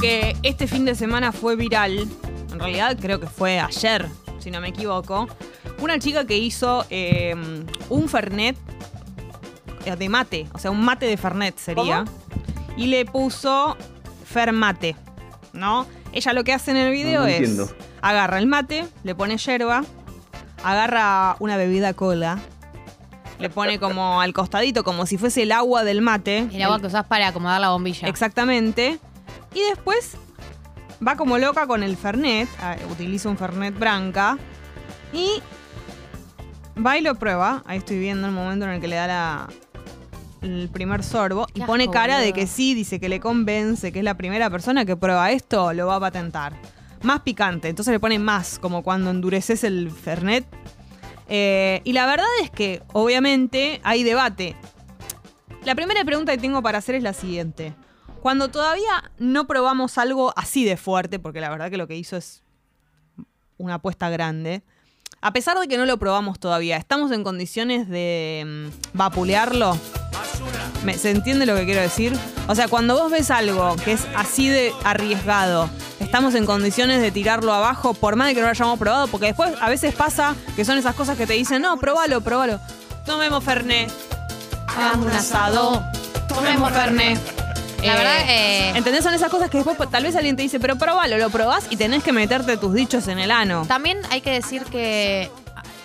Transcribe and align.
Vieron 0.00 0.34
que 0.42 0.48
este 0.48 0.66
fin 0.66 0.84
de 0.84 0.94
semana 0.94 1.32
fue 1.32 1.56
viral, 1.56 2.08
en 2.52 2.58
realidad 2.58 2.96
creo 3.00 3.20
que 3.20 3.26
fue 3.26 3.58
ayer, 3.58 4.08
si 4.38 4.50
no 4.50 4.60
me 4.60 4.68
equivoco, 4.68 5.28
una 5.80 5.98
chica 5.98 6.24
que 6.26 6.36
hizo 6.36 6.84
eh, 6.90 7.34
un 7.88 8.08
Fernet 8.08 8.56
eh, 9.84 9.96
de 9.96 10.08
mate, 10.08 10.46
o 10.52 10.58
sea, 10.58 10.70
un 10.70 10.84
mate 10.84 11.06
de 11.06 11.16
Fernet 11.16 11.56
sería, 11.58 12.04
y 12.76 12.86
le 12.86 13.04
puso 13.04 13.76
Fermate, 14.24 14.96
¿no? 15.52 15.86
Ella 16.12 16.32
lo 16.32 16.44
que 16.44 16.52
hace 16.52 16.70
en 16.70 16.76
el 16.78 16.92
video 16.92 17.20
No, 17.20 17.26
no 17.26 17.32
es 17.32 17.38
entiendo. 17.38 17.68
agarra 18.00 18.38
el 18.38 18.46
mate, 18.46 18.86
le 19.04 19.14
pone 19.14 19.36
yerba, 19.36 19.84
agarra 20.62 21.36
una 21.40 21.56
bebida 21.56 21.92
cola, 21.94 22.38
le 23.38 23.50
pone 23.50 23.78
como 23.78 24.20
al 24.20 24.32
costadito, 24.32 24.82
como 24.84 25.06
si 25.06 25.16
fuese 25.16 25.42
el 25.42 25.52
agua 25.52 25.84
del 25.84 26.00
mate. 26.00 26.48
El 26.52 26.62
agua 26.62 26.80
que 26.80 26.88
usás 26.88 27.06
para 27.06 27.28
acomodar 27.28 27.60
la 27.60 27.70
bombilla. 27.70 28.08
Exactamente. 28.08 28.98
Y 29.54 29.60
después 29.70 30.16
va 31.06 31.16
como 31.16 31.38
loca 31.38 31.66
con 31.66 31.82
el 31.82 31.96
Fernet, 31.96 32.48
ah, 32.60 32.76
utiliza 32.90 33.28
un 33.28 33.36
Fernet 33.38 33.78
Branca 33.78 34.38
y 35.12 35.42
va 36.84 36.98
y 36.98 37.02
lo 37.02 37.14
prueba. 37.14 37.62
Ahí 37.66 37.78
estoy 37.78 37.98
viendo 37.98 38.26
el 38.26 38.32
momento 38.32 38.66
en 38.66 38.72
el 38.72 38.80
que 38.80 38.88
le 38.88 38.96
da 38.96 39.06
la- 39.06 39.48
el 40.42 40.68
primer 40.72 41.02
sorbo 41.02 41.46
y 41.54 41.62
pone 41.62 41.84
asco, 41.84 41.92
cara 41.92 42.18
de 42.18 42.32
que 42.32 42.46
sí, 42.46 42.74
dice 42.74 43.00
que 43.00 43.08
le 43.08 43.18
convence, 43.20 43.90
que 43.90 43.98
es 44.00 44.04
la 44.04 44.16
primera 44.16 44.48
persona 44.50 44.84
que 44.84 44.96
prueba 44.96 45.30
esto, 45.32 45.72
lo 45.72 45.86
va 45.88 45.96
a 45.96 46.00
patentar. 46.00 46.52
Más 47.02 47.20
picante, 47.20 47.68
entonces 47.68 47.90
le 47.92 47.98
pone 48.00 48.18
más, 48.18 48.58
como 48.58 48.82
cuando 48.82 49.10
endureces 49.10 49.64
el 49.64 49.90
Fernet. 49.90 50.46
Eh, 51.28 51.80
y 51.84 51.92
la 51.92 52.06
verdad 52.06 52.26
es 52.42 52.50
que, 52.50 52.82
obviamente, 52.92 53.80
hay 53.84 54.02
debate. 54.02 54.56
La 55.64 55.74
primera 55.74 56.04
pregunta 56.04 56.32
que 56.32 56.38
tengo 56.38 56.62
para 56.62 56.78
hacer 56.78 56.94
es 56.94 57.02
la 57.02 57.12
siguiente. 57.12 57.74
Cuando 58.22 58.48
todavía 58.48 59.10
no 59.18 59.46
probamos 59.46 59.96
algo 59.98 60.32
así 60.36 60.64
de 60.64 60.76
fuerte, 60.76 61.18
porque 61.18 61.40
la 61.40 61.50
verdad 61.50 61.70
que 61.70 61.76
lo 61.76 61.86
que 61.86 61.96
hizo 61.96 62.16
es 62.16 62.42
una 63.58 63.74
apuesta 63.74 64.08
grande, 64.10 64.62
a 65.20 65.32
pesar 65.32 65.58
de 65.58 65.66
que 65.68 65.76
no 65.78 65.86
lo 65.86 65.98
probamos 65.98 66.38
todavía, 66.38 66.76
¿estamos 66.76 67.10
en 67.12 67.24
condiciones 67.24 67.88
de 67.88 68.70
mm, 68.94 68.96
vapulearlo? 68.96 69.76
¿Me- 70.84 70.96
¿Se 70.98 71.10
entiende 71.10 71.44
lo 71.46 71.56
que 71.56 71.64
quiero 71.64 71.80
decir? 71.80 72.16
O 72.48 72.54
sea, 72.54 72.68
cuando 72.68 72.96
vos 72.96 73.10
ves 73.10 73.30
algo 73.30 73.74
que 73.84 73.92
es 73.92 74.06
así 74.16 74.48
de 74.48 74.72
arriesgado, 74.84 75.68
¿estamos 75.98 76.34
en 76.34 76.46
condiciones 76.46 77.00
de 77.00 77.10
tirarlo 77.10 77.52
abajo 77.52 77.94
por 77.94 78.14
más 78.16 78.28
de 78.28 78.34
que 78.34 78.40
lo 78.42 78.48
hayamos 78.48 78.78
probado? 78.78 79.06
Porque 79.08 79.26
después 79.26 79.54
a 79.60 79.68
veces 79.68 79.94
pasa 79.94 80.36
que 80.54 80.64
son 80.64 80.78
esas 80.78 80.94
cosas 80.94 81.16
que 81.16 81.26
te 81.26 81.32
dicen, 81.34 81.62
no, 81.62 81.76
probalo, 81.78 82.20
probalo. 82.20 82.60
Tomemos 83.04 83.42
Fernet. 83.42 83.90
Hagamos 84.68 85.06
un 85.06 85.12
asado. 85.12 85.82
Tomemos 86.28 86.70
Fernet. 86.72 87.18
La 87.82 87.94
Eh, 87.94 87.96
verdad, 87.96 88.14
eh, 88.28 88.72
¿Entendés? 88.76 89.04
Son 89.04 89.14
esas 89.14 89.30
cosas 89.30 89.50
que 89.50 89.58
después 89.62 89.76
tal 89.90 90.02
vez 90.02 90.14
alguien 90.16 90.36
te 90.36 90.42
dice, 90.42 90.58
pero 90.60 90.76
probalo, 90.76 91.16
lo 91.18 91.30
probás 91.30 91.66
y 91.70 91.76
tenés 91.76 92.02
que 92.02 92.12
meterte 92.12 92.56
tus 92.56 92.74
dichos 92.74 93.06
en 93.08 93.18
el 93.18 93.30
ano. 93.30 93.64
También 93.68 93.98
hay 94.10 94.20
que 94.20 94.30
decir 94.32 94.64
que 94.64 95.30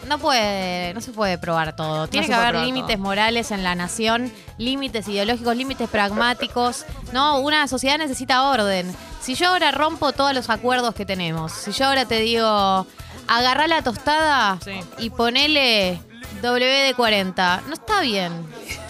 no 0.07 0.17
puede, 0.17 0.93
no 0.95 1.01
se 1.01 1.11
puede 1.11 1.37
probar 1.37 1.75
todo. 1.75 2.07
Tiene 2.07 2.27
que 2.27 2.33
haber 2.33 2.55
límites 2.55 2.95
todo. 2.97 3.03
morales 3.03 3.51
en 3.51 3.63
la 3.63 3.75
nación, 3.75 4.31
límites 4.57 5.07
ideológicos, 5.07 5.55
límites 5.55 5.87
pragmáticos. 5.89 6.85
No, 7.13 7.39
una 7.39 7.67
sociedad 7.67 7.97
necesita 7.99 8.43
orden. 8.49 8.93
Si 9.21 9.35
yo 9.35 9.49
ahora 9.49 9.71
rompo 9.71 10.11
todos 10.11 10.33
los 10.33 10.49
acuerdos 10.49 10.95
que 10.95 11.05
tenemos, 11.05 11.51
si 11.53 11.71
yo 11.71 11.85
ahora 11.85 12.05
te 12.05 12.19
digo, 12.19 12.85
agarrá 13.27 13.67
la 13.67 13.81
tostada 13.83 14.57
Sí. 14.65 14.71
y 14.97 15.09
ponele 15.11 16.01
WD-40, 16.41 17.61
no 17.67 17.73
está 17.73 18.01
bien. 18.01 18.31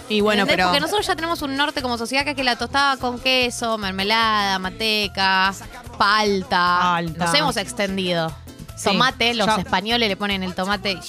Y 0.09 0.22
bueno, 0.22 0.42
¿Entendés? 0.44 0.56
pero... 0.58 0.68
Porque 0.70 0.82
nosotros 0.82 1.08
ya 1.08 1.16
tenemos 1.16 1.42
un 1.42 1.56
norte 1.56 1.82
como 1.82 1.98
sociedad 1.98 2.23
que 2.23 2.32
es 2.32 2.36
que 2.36 2.44
la 2.44 2.56
tostada 2.58 2.98
con 2.98 3.20
queso, 3.20 3.78
mermelada, 3.78 4.60
manteca, 4.60 5.54
palta. 5.98 6.78
Palta. 6.82 7.26
Nos 7.26 7.33
hemos 7.33 7.58
extendido. 7.58 8.30
Sí. 8.76 8.86
Tomate, 8.89 9.33
los 9.36 9.58
españoles 9.60 10.10
le 10.10 10.17
ponen 10.17 10.44
el 10.44 10.55
tomate 10.55 11.00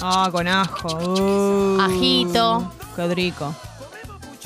Ah, 0.00 0.28
con 0.32 0.48
ajo. 0.48 0.88
Uh, 0.88 1.80
Ajito. 1.80 2.72
Qué 2.96 3.06
rico. 3.14 3.54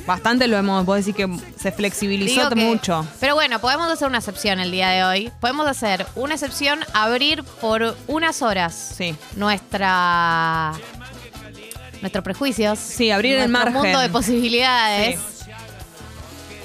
Bastante 0.06 0.48
lo 0.48 0.58
hemos, 0.58 0.84
puedo 0.84 0.96
decir 0.98 1.14
que 1.14 1.26
se 1.58 1.72
flexibilizó 1.72 2.40
Digo 2.40 2.48
que- 2.50 2.56
mucho. 2.56 3.06
Pero 3.20 3.34
bueno, 3.34 3.58
podemos 3.58 3.88
hacer 3.90 4.06
una 4.06 4.18
excepción 4.18 4.60
el 4.60 4.70
día 4.70 4.90
de 4.90 5.02
hoy. 5.04 5.32
Podemos 5.40 5.66
hacer 5.66 6.04
una 6.14 6.34
excepción, 6.34 6.80
abrir 6.92 7.42
por 7.42 7.96
unas 8.06 8.42
horas 8.42 8.74
Sí. 8.98 9.16
nuestra 9.36 10.72
nuestros 12.04 12.22
prejuicios. 12.22 12.78
Sí, 12.78 13.10
abrir 13.10 13.38
el 13.38 13.48
margen. 13.48 13.72
mundo 13.72 13.98
de 13.98 14.08
posibilidades. 14.10 15.18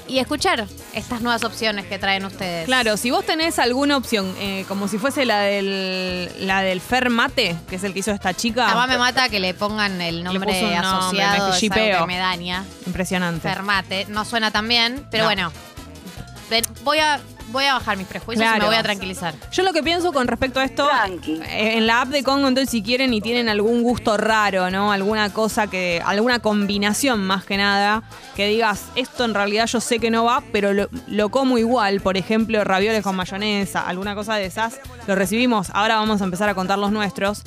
Y 0.06 0.18
escuchar 0.18 0.66
estas 0.92 1.20
nuevas 1.22 1.44
opciones 1.44 1.86
que 1.86 1.96
traen 1.96 2.24
ustedes. 2.24 2.66
Claro, 2.66 2.96
si 2.96 3.12
vos 3.12 3.24
tenés 3.24 3.60
alguna 3.60 3.96
opción, 3.96 4.34
eh, 4.40 4.64
como 4.66 4.88
si 4.88 4.98
fuese 4.98 5.24
la 5.24 5.38
del, 5.42 6.28
la 6.40 6.62
del 6.62 6.80
Fermate, 6.80 7.56
que 7.68 7.76
es 7.76 7.84
el 7.84 7.92
que 7.92 8.00
hizo 8.00 8.10
esta 8.10 8.34
chica. 8.34 8.66
Además 8.66 8.88
me 8.88 8.98
mata 8.98 9.28
que 9.28 9.38
le 9.38 9.54
pongan 9.54 10.00
el 10.00 10.24
nombre 10.24 10.52
puso 10.52 10.66
un 10.66 10.72
nombre, 10.72 10.88
asociado, 10.88 11.48
me 11.50 11.66
es 11.66 11.72
algo 11.72 12.06
que 12.06 12.06
me 12.12 12.18
daña. 12.18 12.64
Impresionante. 12.86 13.48
Fermate, 13.48 14.06
no 14.08 14.24
suena 14.24 14.50
tan 14.50 14.66
bien, 14.66 15.06
pero 15.12 15.24
No. 15.24 15.28
bueno. 15.28 15.52
Voy 16.82 16.98
a, 16.98 17.20
voy 17.50 17.64
a 17.64 17.74
bajar 17.74 17.96
mis 17.96 18.06
prejuicios 18.06 18.44
y 18.44 18.48
Claro. 18.48 18.62
me 18.62 18.66
voy 18.68 18.76
a 18.76 18.82
tranquilizar. 18.82 19.34
Yo 19.52 19.62
lo 19.62 19.72
que 19.72 19.82
pienso 19.82 20.12
con 20.12 20.26
respecto 20.26 20.60
a 20.60 20.64
esto, 20.64 20.88
eh, 21.26 21.76
en 21.76 21.86
la 21.86 22.02
app 22.02 22.08
de 22.08 22.22
Congo, 22.22 22.48
entonces 22.48 22.70
si 22.70 22.82
quieren 22.82 23.12
y 23.14 23.20
tienen 23.20 23.48
algún 23.48 23.82
gusto 23.82 24.16
raro, 24.16 24.70
¿no? 24.70 24.92
Alguna 24.92 25.32
cosa 25.32 25.66
que, 25.68 26.02
alguna 26.04 26.38
combinación 26.40 27.26
más 27.26 27.44
que 27.44 27.56
nada, 27.56 28.02
que 28.36 28.46
digas, 28.48 28.84
esto 28.96 29.24
en 29.24 29.34
realidad 29.34 29.66
yo 29.66 29.80
sé 29.80 29.98
que 29.98 30.10
no 30.10 30.24
va, 30.24 30.42
pero 30.52 30.72
lo, 30.72 30.88
lo 31.06 31.28
como 31.30 31.58
igual, 31.58 32.00
por 32.00 32.16
ejemplo, 32.16 32.62
ravioles 32.64 33.02
con 33.02 33.16
mayonesa, 33.16 33.86
alguna 33.86 34.14
cosa 34.14 34.34
de 34.36 34.46
esas, 34.46 34.80
lo 35.06 35.14
recibimos, 35.14 35.68
ahora 35.74 35.96
vamos 35.96 36.20
a 36.20 36.24
empezar 36.24 36.48
a 36.48 36.54
contar 36.54 36.78
los 36.78 36.92
nuestros. 36.92 37.42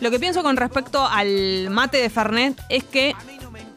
Lo 0.00 0.10
que 0.10 0.20
pienso 0.20 0.42
con 0.44 0.56
respecto 0.56 1.04
al 1.06 1.70
mate 1.70 1.98
de 1.98 2.08
Fernet 2.08 2.60
es 2.68 2.84
que 2.84 3.14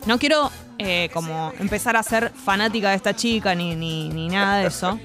no 0.05 0.19
quiero 0.19 0.51
eh, 0.77 1.09
como 1.13 1.51
empezar 1.59 1.95
a 1.95 2.03
ser 2.03 2.31
fanática 2.31 2.89
de 2.89 2.95
esta 2.95 3.15
chica 3.15 3.53
ni, 3.55 3.75
ni, 3.75 4.09
ni 4.09 4.29
nada 4.29 4.57
de 4.57 4.67
eso. 4.67 4.99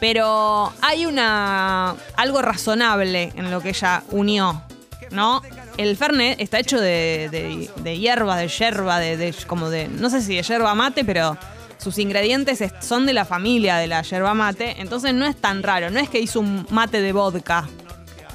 Pero 0.00 0.72
hay 0.82 1.06
una 1.06 1.94
algo 2.16 2.42
razonable 2.42 3.32
en 3.36 3.50
lo 3.50 3.60
que 3.60 3.70
ella 3.70 4.02
unió, 4.10 4.62
¿no? 5.10 5.40
El 5.78 5.96
Fernet 5.96 6.40
está 6.40 6.58
hecho 6.58 6.80
de, 6.80 7.28
de, 7.30 7.70
de 7.82 7.98
hierba, 7.98 8.36
de 8.36 8.48
yerba, 8.48 8.98
de, 8.98 9.34
como 9.46 9.68
de, 9.70 9.88
no 9.88 10.10
sé 10.10 10.20
si 10.22 10.36
de 10.36 10.42
yerba 10.42 10.74
mate, 10.74 11.04
pero 11.04 11.36
sus 11.78 11.98
ingredientes 11.98 12.60
es- 12.62 12.72
son 12.80 13.04
de 13.06 13.12
la 13.12 13.24
familia 13.24 13.76
de 13.76 13.86
la 13.86 14.02
yerba 14.02 14.32
mate, 14.34 14.76
entonces 14.80 15.12
no 15.14 15.26
es 15.26 15.36
tan 15.36 15.62
raro, 15.62 15.90
no 15.90 16.00
es 16.00 16.08
que 16.08 16.18
hizo 16.18 16.40
un 16.40 16.66
mate 16.70 17.00
de 17.00 17.12
vodka, 17.12 17.68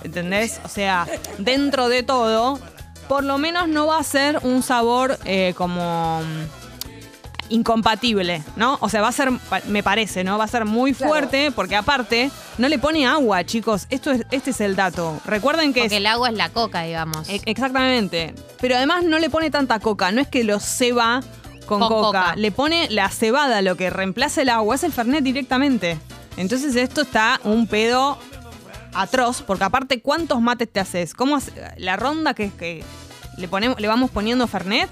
¿entendés? 0.03 0.59
O 0.63 0.67
sea, 0.67 1.07
dentro 1.39 1.89
de 1.89 2.03
todo, 2.03 2.59
por 3.07 3.23
lo 3.23 3.37
menos 3.39 3.67
no 3.67 3.87
va 3.87 3.97
a 3.99 4.03
ser 4.03 4.39
un 4.43 4.61
sabor 4.63 5.17
eh, 5.25 5.53
como 5.57 6.21
incompatible, 7.51 8.43
¿no? 8.55 8.77
O 8.81 8.89
sea, 8.89 9.01
va 9.01 9.09
a 9.09 9.11
ser, 9.11 9.31
me 9.67 9.83
parece, 9.83 10.23
¿no? 10.23 10.37
Va 10.37 10.45
a 10.45 10.47
ser 10.47 10.65
muy 10.65 10.93
fuerte 10.93 11.51
porque 11.51 11.75
aparte 11.75 12.31
no 12.57 12.67
le 12.69 12.79
pone 12.79 13.05
agua, 13.05 13.43
chicos. 13.45 13.85
Esto 13.89 14.11
es, 14.11 14.25
este 14.31 14.49
es 14.51 14.61
el 14.61 14.75
dato. 14.75 15.19
Recuerden 15.25 15.73
que 15.73 15.81
Porque 15.81 15.95
es 15.95 15.99
el 15.99 16.07
agua 16.07 16.29
es 16.29 16.35
la 16.35 16.49
coca, 16.49 16.81
digamos. 16.83 17.29
e- 17.29 17.41
exactamente. 17.45 18.33
Pero 18.59 18.75
además 18.75 19.03
no 19.03 19.19
le 19.19 19.29
pone 19.29 19.51
tanta 19.51 19.79
coca. 19.79 20.11
No 20.11 20.21
es 20.21 20.27
que 20.27 20.43
lo 20.43 20.59
ceba 20.59 21.21
con, 21.65 21.79
Con 21.79 21.89
coca. 21.89 22.19
coca. 22.23 22.35
Le 22.35 22.51
pone 22.51 22.89
la 22.89 23.09
cebada, 23.09 23.61
lo 23.61 23.75
que 23.77 23.89
reemplaza 23.89 24.41
el 24.41 24.49
agua, 24.49 24.75
es 24.75 24.83
el 24.83 24.91
Fernet 24.91 25.23
directamente. 25.23 25.97
Entonces 26.37 26.75
esto 26.75 27.01
está 27.01 27.39
un 27.43 27.67
pedo 27.67 28.17
atroz, 28.93 29.41
porque 29.41 29.63
aparte, 29.63 30.01
¿cuántos 30.01 30.41
mates 30.41 30.71
te 30.71 30.79
haces? 30.79 31.13
¿Cómo 31.13 31.35
hace- 31.37 31.51
la 31.77 31.95
ronda 31.95 32.33
que 32.33 32.45
es 32.45 32.53
que 32.53 32.83
le 33.37 33.47
ponemos, 33.47 33.79
le 33.79 33.87
vamos 33.87 34.11
poniendo 34.11 34.47
Fernet? 34.47 34.89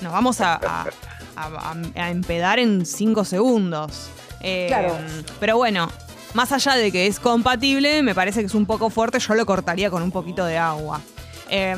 Nos 0.00 0.12
vamos 0.12 0.40
a, 0.40 0.54
a- 0.54 0.86
a- 1.36 1.74
a 1.96 2.10
empedar 2.10 2.58
en 2.58 2.84
cinco 2.86 3.24
segundos. 3.24 4.08
Eh, 4.40 4.74
Pero 5.38 5.56
bueno, 5.56 5.88
más 6.34 6.52
allá 6.52 6.74
de 6.74 6.90
que 6.92 7.06
es 7.06 7.20
compatible, 7.20 8.02
me 8.02 8.14
parece 8.14 8.40
que 8.40 8.46
es 8.46 8.54
un 8.54 8.66
poco 8.66 8.88
fuerte. 8.90 9.18
Yo 9.18 9.34
lo 9.34 9.44
cortaría 9.46 9.90
con 9.90 10.02
un 10.02 10.10
poquito 10.10 10.44
de 10.44 10.56
agua. 10.58 11.00
Eh, 11.50 11.76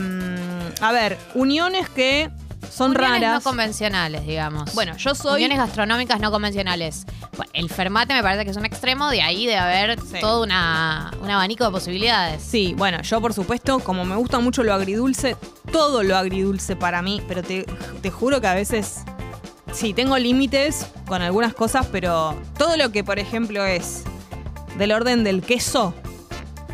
a 0.81 0.93
ver, 0.93 1.19
uniones 1.35 1.89
que 1.89 2.31
son 2.71 2.91
Uniones 2.93 3.21
no 3.21 3.27
raras. 3.27 3.43
convencionales, 3.43 4.27
digamos. 4.27 4.73
Bueno, 4.75 4.97
yo 4.97 5.15
soy. 5.15 5.37
Uniones 5.43 5.59
gastronómicas 5.59 6.21
no 6.21 6.31
convencionales. 6.31 7.05
Bueno, 7.37 7.51
el 7.55 7.69
fermate 7.71 8.15
me 8.15 8.23
parece 8.23 8.45
que 8.45 8.51
es 8.51 8.57
un 8.57 8.65
extremo, 8.65 9.11
de 9.11 9.21
ahí 9.23 9.47
debe 9.47 9.59
haber 9.59 9.99
Sí. 10.01 10.19
todo 10.21 10.43
una, 10.43 11.11
un 11.21 11.31
abanico 11.31 11.65
de 11.65 11.71
posibilidades. 11.71 12.43
Sí, 12.43 12.75
bueno, 12.77 13.03
yo 13.03 13.21
por 13.21 13.33
supuesto, 13.35 13.81
como 13.81 14.05
me 14.05 14.15
gusta 14.17 14.39
mucho 14.39 14.63
lo 14.63 14.73
agridulce, 14.75 15.37
todo 15.73 16.03
lo 16.03 16.17
agridulce 16.17 16.77
para 16.77 17.03
mí, 17.03 17.21
pero 17.27 17.43
te, 17.43 17.67
te 18.01 18.11
juro 18.11 18.41
que 18.41 18.47
a 18.47 18.55
veces, 18.55 19.01
sí, 19.73 19.93
tengo 19.93 20.19
límites 20.19 20.87
con 21.07 21.23
algunas 21.23 21.55
cosas, 21.55 21.87
pero 21.91 22.35
todo 22.59 22.77
lo 22.77 22.93
que, 22.93 23.05
por 23.05 23.19
ejemplo, 23.19 23.65
es 23.65 24.05
del 24.79 24.93
orden 24.93 25.25
del 25.25 25.43
queso, 25.43 25.95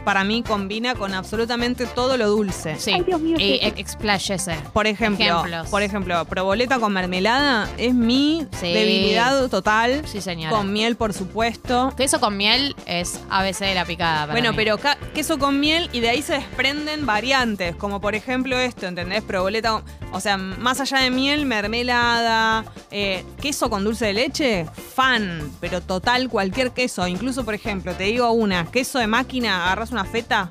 para 0.09 0.25
mí 0.25 0.43
combina 0.43 0.95
con 0.95 1.13
absolutamente 1.13 1.85
todo 1.85 2.17
lo 2.17 2.31
dulce. 2.31 2.77
Sí. 2.79 2.93
y 3.39 3.59
expláyese. 3.77 4.57
Por 4.73 4.87
ejemplo, 4.87 5.23
Ejemplos. 5.23 5.69
por 5.69 5.83
ejemplo, 5.83 6.25
proboleta 6.25 6.79
con 6.79 6.95
mermelada 6.95 7.69
es 7.77 7.93
mi 7.93 8.47
Sí. 8.59 8.73
debilidad 8.73 9.49
total. 9.51 10.01
Sí, 10.07 10.23
señora. 10.23 10.57
Con 10.57 10.73
miel, 10.73 10.97
por 10.97 11.13
supuesto. 11.13 11.93
Queso 11.95 12.21
con 12.21 12.39
miel 12.39 12.75
es 12.87 13.21
ABC 13.29 13.67
de 13.67 13.75
la 13.75 13.85
picada. 13.85 14.21
para 14.23 14.33
Bueno, 14.33 14.53
mí. 14.53 14.57
pero 14.57 14.79
ca- 14.79 14.97
queso 15.15 15.39
con 15.39 15.61
miel 15.61 15.91
y 15.93 16.01
de 16.01 16.09
ahí 16.09 16.23
se 16.23 16.33
desprenden 16.35 17.05
variantes, 17.05 17.77
como 17.77 18.01
por 18.01 18.15
ejemplo 18.15 18.57
esto, 18.59 18.87
¿entendés? 18.87 19.23
Proboleta, 19.23 19.83
o 20.13 20.21
sea, 20.21 20.39
más 20.39 20.81
allá 20.81 21.01
de 21.01 21.11
miel, 21.11 21.45
mermelada, 21.45 22.65
eh, 22.91 23.25
queso 23.43 23.69
con 23.69 23.85
dulce 23.85 24.07
de 24.07 24.13
leche, 24.15 24.67
fan, 24.95 25.51
pero 25.61 25.83
total 25.83 26.31
cualquier 26.31 26.71
queso. 26.71 27.07
Incluso, 27.07 27.45
por 27.45 27.53
ejemplo, 27.53 27.93
te 27.95 28.05
digo 28.05 28.31
una, 28.31 28.65
queso 28.71 28.99
de 28.99 29.07
máquina, 29.07 29.65
agarras 29.67 29.91
una 29.91 29.98
feta, 30.05 30.51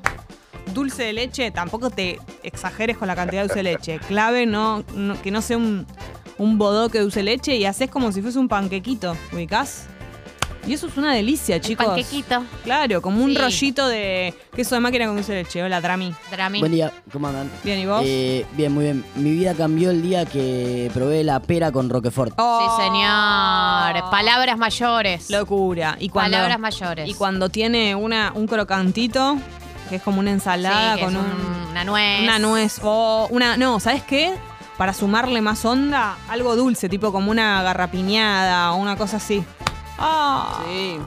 dulce 0.74 1.02
de 1.04 1.12
leche, 1.12 1.50
tampoco 1.50 1.90
te 1.90 2.18
exageres 2.42 2.96
con 2.98 3.08
la 3.08 3.16
cantidad 3.16 3.42
de 3.42 3.48
dulce 3.48 3.58
de 3.60 3.62
leche. 3.62 3.98
Clave 4.06 4.46
no, 4.46 4.84
no- 4.94 5.20
que 5.22 5.30
no 5.30 5.40
sea 5.42 5.56
un, 5.56 5.86
un 6.38 6.58
bodoque 6.58 6.98
de 6.98 7.02
dulce 7.04 7.20
de 7.20 7.24
leche 7.24 7.56
y 7.56 7.64
haces 7.64 7.90
como 7.90 8.12
si 8.12 8.22
fuese 8.22 8.38
un 8.38 8.48
panquequito, 8.48 9.16
¿ubicás? 9.32 9.86
Y 10.66 10.74
eso 10.74 10.86
es 10.88 10.96
una 10.98 11.14
delicia, 11.14 11.56
El 11.56 11.60
chicos. 11.62 11.86
panquequito. 11.86 12.42
Claro, 12.64 13.00
como 13.00 13.22
un 13.24 13.30
Sí. 13.30 13.36
rollito 13.38 13.88
de 13.88 14.34
queso 14.54 14.74
de 14.74 14.80
máquina 14.82 15.06
con 15.06 15.16
dulce 15.16 15.32
de 15.32 15.42
leche. 15.44 15.62
Hola, 15.62 15.80
Drami. 15.80 16.12
Drami. 16.30 16.60
Buen 16.60 16.72
día, 16.72 16.92
¿cómo 17.12 17.28
andan? 17.28 17.50
Bien, 17.64 17.78
¿y 17.78 17.86
vos? 17.86 18.02
Eh, 18.04 18.44
bien, 18.52 18.72
muy 18.74 18.84
bien. 18.84 19.04
Mi 19.14 19.30
vida 19.32 19.54
cambió 19.54 19.90
el 19.90 20.02
día 20.02 20.26
que 20.26 20.90
probé 20.92 21.24
la 21.24 21.40
pera 21.40 21.72
con 21.72 21.88
Roquefort. 21.88 22.34
Oh, 22.36 22.76
Sí, 22.76 22.82
señor. 22.84 24.10
Palabras 24.10 24.58
mayores. 24.58 25.30
Locura. 25.30 25.96
Y 25.98 26.08
cuando, 26.08 26.36
Palabras 26.36 26.58
mayores. 26.58 27.08
Y 27.08 27.14
cuando 27.14 27.48
tiene 27.48 27.94
una, 27.94 28.32
un 28.34 28.46
crocantito, 28.46 29.36
que 29.88 29.96
es 29.96 30.02
como 30.02 30.20
una 30.20 30.30
ensalada 30.32 30.94
Sí, 30.94 30.98
que 31.00 31.04
con 31.06 31.14
es 31.16 31.20
un- 31.20 31.26
un- 31.26 31.70
una 31.70 31.84
nuez. 31.84 32.20
una 32.22 32.38
nuez. 32.38 32.80
O 32.82 33.26
una. 33.30 33.56
No, 33.56 33.80
¿sabes 33.80 34.02
qué? 34.02 34.34
Para 34.76 34.92
sumarle 34.92 35.40
más 35.40 35.64
onda, 35.64 36.16
algo 36.28 36.54
dulce, 36.54 36.88
tipo 36.88 37.10
como 37.10 37.30
una 37.32 37.62
garrapiñada 37.64 38.72
o 38.72 38.76
una 38.76 38.96
cosa 38.96 39.16
así. 39.16 39.42
Ah. 39.98 40.60
Sí. 40.66 40.98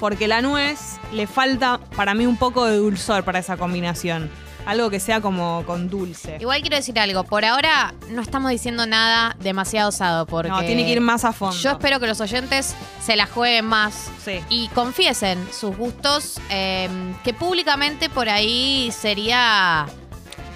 Porque 0.00 0.28
la 0.28 0.42
nuez 0.42 0.98
le 1.12 1.26
falta 1.26 1.78
para 1.96 2.14
mí 2.14 2.26
un 2.26 2.36
poco 2.36 2.66
de 2.66 2.76
dulzor 2.76 3.24
para 3.24 3.38
esa 3.38 3.56
combinación. 3.56 4.30
Algo 4.66 4.90
que 4.90 4.98
sea 4.98 5.20
como 5.20 5.62
con 5.64 5.88
dulce. 5.88 6.38
Igual 6.40 6.60
quiero 6.60 6.76
decir 6.76 6.98
algo. 6.98 7.22
Por 7.24 7.44
ahora 7.44 7.94
no 8.10 8.20
estamos 8.20 8.50
diciendo 8.50 8.84
nada 8.84 9.36
demasiado 9.38 9.90
osado 9.90 10.26
porque... 10.26 10.50
No, 10.50 10.60
tiene 10.60 10.84
que 10.84 10.90
ir 10.90 11.00
más 11.00 11.24
a 11.24 11.32
fondo. 11.32 11.56
Yo 11.56 11.70
espero 11.70 12.00
que 12.00 12.08
los 12.08 12.20
oyentes 12.20 12.74
se 13.00 13.14
la 13.16 13.26
jueguen 13.26 13.64
más 13.66 14.10
Sí. 14.24 14.40
y 14.48 14.66
confiesen 14.68 15.46
sus 15.52 15.76
gustos, 15.76 16.40
eh, 16.50 16.88
que 17.22 17.32
públicamente 17.32 18.10
por 18.10 18.28
ahí 18.28 18.90
sería 18.92 19.86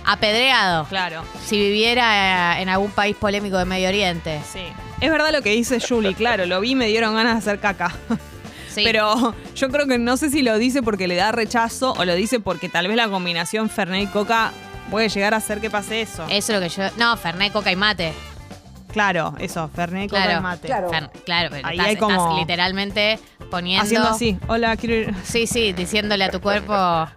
apedreado 0.04 0.84
Claro. 0.86 1.22
si 1.46 1.56
viviera 1.58 2.56
eh, 2.58 2.62
en 2.62 2.68
algún 2.68 2.90
país 2.90 3.14
polémico 3.16 3.58
de 3.58 3.64
Medio 3.64 3.88
Oriente. 3.88 4.40
Sí. 4.52 4.64
Es 5.00 5.10
verdad 5.10 5.30
lo 5.32 5.42
que 5.42 5.50
dice 5.50 5.78
Julie, 5.80 6.14
claro, 6.14 6.46
lo 6.46 6.60
vi 6.60 6.72
y 6.72 6.74
me 6.74 6.86
dieron 6.88 7.14
ganas 7.14 7.34
de 7.34 7.38
hacer 7.50 7.60
caca. 7.60 7.94
Sí. 8.72 8.82
Pero 8.84 9.34
yo 9.56 9.68
creo 9.68 9.88
que 9.88 9.98
no 9.98 10.16
sé 10.16 10.30
si 10.30 10.42
lo 10.42 10.56
dice 10.56 10.80
porque 10.80 11.08
le 11.08 11.16
da 11.16 11.32
rechazo 11.32 11.92
o 11.98 12.04
lo 12.04 12.14
dice 12.14 12.38
porque 12.38 12.68
tal 12.68 12.86
vez 12.86 12.96
la 12.96 13.08
combinación 13.08 13.68
Fernet 13.68 14.04
y 14.04 14.06
Coca 14.06 14.52
puede 14.92 15.08
llegar 15.08 15.34
a 15.34 15.38
hacer 15.38 15.60
que 15.60 15.68
pase 15.70 16.02
eso. 16.02 16.24
Eso 16.30 16.52
es 16.54 16.60
lo 16.60 16.60
que 16.60 16.68
yo... 16.68 16.84
No, 16.96 17.16
Fernet, 17.16 17.52
Coca 17.52 17.72
y 17.72 17.74
Mate. 17.74 18.12
Claro, 18.92 19.34
eso, 19.40 19.68
Fernet, 19.74 20.08
Coca 20.08 20.22
Claro. 20.22 20.38
y 20.38 20.42
mate. 20.44 20.68
Fer- 20.68 21.10
claro, 21.24 21.48
pero 21.50 21.66
Ahí 21.66 21.76
estás, 21.78 21.86
hay 21.88 21.96
como- 21.96 22.14
estás 22.14 22.38
literalmente 22.38 23.18
poniendo... 23.50 23.82
Haciendo 23.82 24.06
así. 24.08 24.38
Hola, 24.46 24.76
quiero 24.76 24.94
ir 24.94 25.14
Sí, 25.24 25.48
sí, 25.48 25.72
diciéndole 25.72 26.22
a 26.22 26.30
tu 26.30 26.40
cuerpo, 26.40 26.72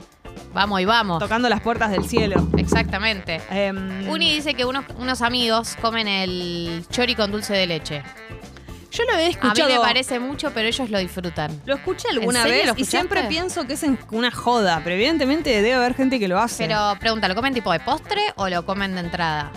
vamos 0.53 0.79
y 0.81 0.85
vamos. 0.85 1.19
tocando 1.19 1.49
las 1.49 1.61
puertas 1.61 1.91
del 1.91 2.05
cielo. 2.05 2.47
Exactamente. 2.57 3.41
Em, 3.49 4.07
Uni 4.09 4.33
dice 4.33 4.53
que 4.53 4.65
unos, 4.65 4.85
unos 4.97 5.21
amigos 5.21 5.75
comen 5.81 6.07
el 6.07 6.85
chori 6.91 7.15
con 7.15 7.31
dulce 7.31 7.53
de 7.53 7.65
leche. 7.67 8.03
yo 8.91 9.03
lo 9.05 9.13
he 9.13 9.15
A 9.15 9.17
mí 9.17 9.31
escuchado. 9.31 9.69
me 9.69 9.79
parece 9.79 10.19
mucho, 10.19 10.51
pero 10.53 10.67
ellos 10.67 10.89
lo 10.89 10.99
disfrutan. 10.99 11.61
Lo 11.65 11.75
escuché 11.75 12.07
alguna 12.11 12.41
¿En 12.43 12.47
serio 12.47 12.73
vez 12.73 12.81
y 12.81 12.85
siempre 12.85 13.23
pienso 13.23 13.65
que 13.65 13.73
es 13.73 13.83
una 14.11 14.31
joda, 14.31 14.81
pero 14.83 14.95
evidentemente 14.95 15.49
debe 15.49 15.73
haber 15.73 15.95
gente 15.95 16.19
que 16.19 16.27
lo 16.27 16.39
hace. 16.39 16.65
Pero 16.67 16.95
pregunta, 16.99 17.27
¿lo 17.27 17.35
comen 17.35 17.53
tipo 17.53 17.71
de 17.71 17.79
postre 17.79 18.21
o 18.35 18.47
lo 18.49 18.65
comen 18.65 18.93
de 18.93 19.01
entrada? 19.01 19.51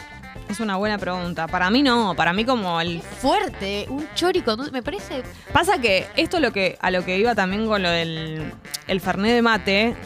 Es 0.49 0.61
una 0.61 0.77
buena 0.77 0.97
pregunta. 0.97 1.49
Para 1.49 1.71
mí 1.71 1.83
no, 1.83 2.15
para 2.15 2.33
mí 2.33 2.45
como 2.45 2.81
el 2.81 3.03
Fuerte, 3.03 3.85
un 3.89 4.07
chori 4.15 4.43
con 4.43 4.57
dulce, 4.57 4.71
me 4.73 4.83
parece... 4.83 5.23
Pasa 5.53 5.79
que 5.81 6.07
esto 6.17 6.37
es 6.37 6.43
lo 6.43 6.53
que, 6.53 6.79
a 6.81 6.91
lo 6.93 7.05
que 7.05 7.19
iba 7.19 7.35
también 7.35 7.67
con 7.67 7.83
lo 7.83 7.91
del 7.91 8.53
el 8.87 9.01
Fernet 9.01 9.35
de 9.35 9.43
mate. 9.43 9.97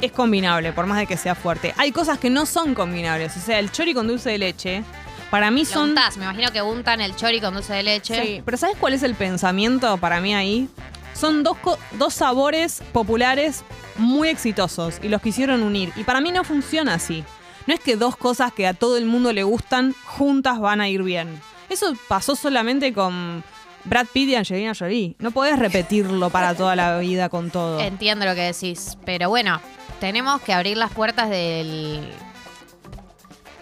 Es 0.00 0.12
combinable, 0.12 0.72
por 0.72 0.86
más 0.86 0.98
de 0.98 1.06
que 1.06 1.16
sea 1.16 1.34
fuerte. 1.34 1.74
Hay 1.78 1.90
cosas 1.92 2.18
que 2.18 2.28
no 2.30 2.44
son 2.46 2.74
combinables. 2.74 3.36
O 3.36 3.40
sea, 3.40 3.58
el 3.58 3.72
chori 3.72 3.94
con 3.94 4.06
dulce 4.06 4.30
de 4.30 4.38
leche, 4.38 4.84
para 5.30 5.50
mí 5.50 5.60
Lo 5.64 5.70
son. 5.70 5.88
untás, 5.90 6.16
me 6.18 6.24
imagino 6.24 6.50
que 6.52 6.60
untan 6.62 7.00
el 7.00 7.16
chori 7.16 7.40
con 7.40 7.54
dulce 7.54 7.72
de 7.74 7.82
leche. 7.82 8.22
Sí, 8.22 8.42
pero 8.44 8.56
¿sabes 8.58 8.76
cuál 8.78 8.92
es 8.92 9.02
el 9.02 9.14
pensamiento 9.14 9.96
para 9.98 10.20
mí 10.20 10.34
ahí? 10.34 10.68
Son 11.14 11.42
dos, 11.42 11.56
co- 11.58 11.78
dos 11.92 12.12
sabores 12.12 12.82
populares 12.92 13.64
muy 13.96 14.28
exitosos 14.28 14.98
y 15.02 15.08
los 15.08 15.22
quisieron 15.22 15.62
unir. 15.62 15.90
Y 15.96 16.04
para 16.04 16.20
mí 16.20 16.30
no 16.30 16.44
funciona 16.44 16.92
así. 16.94 17.24
No 17.66 17.72
es 17.72 17.80
que 17.80 17.96
dos 17.96 18.16
cosas 18.18 18.52
que 18.52 18.66
a 18.66 18.74
todo 18.74 18.98
el 18.98 19.06
mundo 19.06 19.32
le 19.32 19.42
gustan 19.44 19.94
juntas 20.04 20.60
van 20.60 20.82
a 20.82 20.88
ir 20.90 21.02
bien. 21.02 21.40
Eso 21.70 21.94
pasó 22.06 22.36
solamente 22.36 22.92
con 22.92 23.42
Brad 23.84 24.06
Pitt 24.12 24.28
y 24.28 24.34
Angelina 24.36 24.72
Jolie. 24.78 25.16
No 25.18 25.30
podés 25.30 25.58
repetirlo 25.58 26.28
para 26.28 26.54
toda 26.54 26.76
la 26.76 26.98
vida 26.98 27.28
con 27.30 27.50
todo. 27.50 27.80
Entiendo 27.80 28.26
lo 28.26 28.34
que 28.34 28.42
decís, 28.42 28.98
pero 29.06 29.30
bueno, 29.30 29.58
tenemos 30.00 30.40
que 30.42 30.52
abrir 30.52 30.76
las 30.76 30.92
puertas 30.92 31.28
del... 31.30 32.12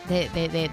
De, 0.08 0.28
de- 0.28 0.48
de- 0.48 0.70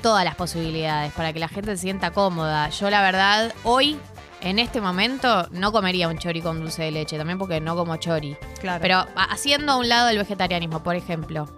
todas 0.00 0.24
las 0.24 0.36
posibilidades 0.36 1.12
para 1.12 1.32
que 1.32 1.40
la 1.40 1.48
gente 1.48 1.72
se 1.76 1.82
sienta 1.82 2.12
cómoda. 2.12 2.68
Yo 2.70 2.88
la 2.88 3.02
verdad, 3.02 3.52
hoy, 3.64 3.98
en 4.40 4.58
este 4.60 4.80
momento, 4.80 5.48
no 5.50 5.72
comería 5.72 6.06
un 6.08 6.18
chori 6.18 6.40
con 6.40 6.60
dulce 6.60 6.84
de 6.84 6.92
leche, 6.92 7.18
también 7.18 7.36
porque 7.38 7.60
no 7.60 7.74
como 7.74 7.96
chori. 7.96 8.36
Claro. 8.60 8.80
Pero 8.80 9.06
haciendo 9.16 9.72
a 9.72 9.76
un 9.76 9.88
lado 9.88 10.08
el 10.08 10.18
vegetarianismo, 10.18 10.82
por 10.84 10.94
ejemplo. 10.94 11.48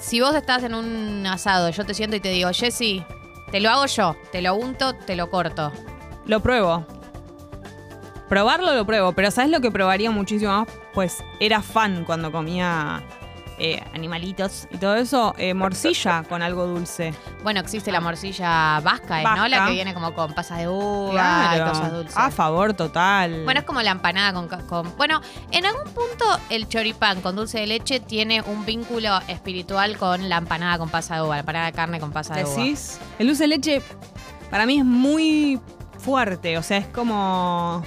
Si 0.00 0.20
vos 0.20 0.34
estás 0.36 0.62
en 0.62 0.74
un 0.74 1.26
asado, 1.26 1.70
yo 1.70 1.84
te 1.84 1.92
siento 1.92 2.16
y 2.16 2.20
te 2.20 2.28
digo, 2.28 2.50
Jessy, 2.52 3.04
te 3.50 3.60
lo 3.60 3.68
hago 3.70 3.86
yo, 3.86 4.16
te 4.30 4.40
lo 4.42 4.54
unto, 4.54 4.92
te 4.94 5.16
lo 5.16 5.28
corto. 5.28 5.72
Lo 6.24 6.40
pruebo. 6.40 6.86
Probarlo 8.28 8.74
lo 8.74 8.84
pruebo, 8.84 9.12
pero 9.12 9.30
¿sabes 9.30 9.50
lo 9.50 9.60
que 9.60 9.70
probaría 9.70 10.10
muchísimo 10.10 10.52
más? 10.52 10.68
Pues 10.94 11.22
era 11.38 11.62
fan 11.62 12.04
cuando 12.04 12.32
comía 12.32 13.02
eh, 13.58 13.80
animalitos 13.94 14.66
y 14.72 14.78
todo 14.78 14.96
eso. 14.96 15.34
Eh, 15.38 15.54
morcilla 15.54 16.24
con 16.28 16.42
algo 16.42 16.66
dulce. 16.66 17.14
Bueno, 17.44 17.60
existe 17.60 17.92
la 17.92 18.00
morcilla 18.00 18.80
vasca, 18.80 19.20
¿eh? 19.22 19.24
¿no? 19.36 19.46
La 19.46 19.66
que 19.66 19.72
viene 19.72 19.94
como 19.94 20.12
con 20.12 20.32
pasas 20.34 20.58
de 20.58 20.68
uva 20.68 21.52
y 21.56 21.60
cosas 21.60 21.92
dulces. 21.92 22.16
A 22.16 22.30
favor 22.32 22.74
total. 22.74 23.44
Bueno, 23.44 23.60
es 23.60 23.66
como 23.66 23.80
la 23.80 23.92
empanada 23.92 24.32
con, 24.32 24.48
con- 24.66 24.96
Bueno, 24.96 25.20
en 25.52 25.64
algún 25.64 25.84
punto 25.84 26.24
el 26.50 26.68
choripán 26.68 27.20
con 27.20 27.36
dulce 27.36 27.60
de 27.60 27.66
leche 27.68 28.00
tiene 28.00 28.42
un 28.42 28.66
vínculo 28.66 29.18
espiritual 29.28 29.96
con 29.96 30.28
la 30.28 30.38
empanada 30.38 30.78
con 30.78 30.88
pasa 30.88 31.14
de 31.14 31.22
uva, 31.22 31.36
la 31.36 31.40
empanada 31.40 31.66
de 31.66 31.72
carne 31.72 32.00
con 32.00 32.10
pasa 32.10 32.34
de 32.34 32.44
uva. 32.44 32.56
¿Decís? 32.56 32.98
El 33.20 33.28
dulce 33.28 33.44
de 33.44 33.48
leche 33.48 33.82
para 34.50 34.66
mí 34.66 34.78
es 34.78 34.84
muy 34.84 35.60
fuerte, 35.98 36.58
o 36.58 36.62
sea, 36.62 36.76
es 36.78 36.86
como... 36.88 37.82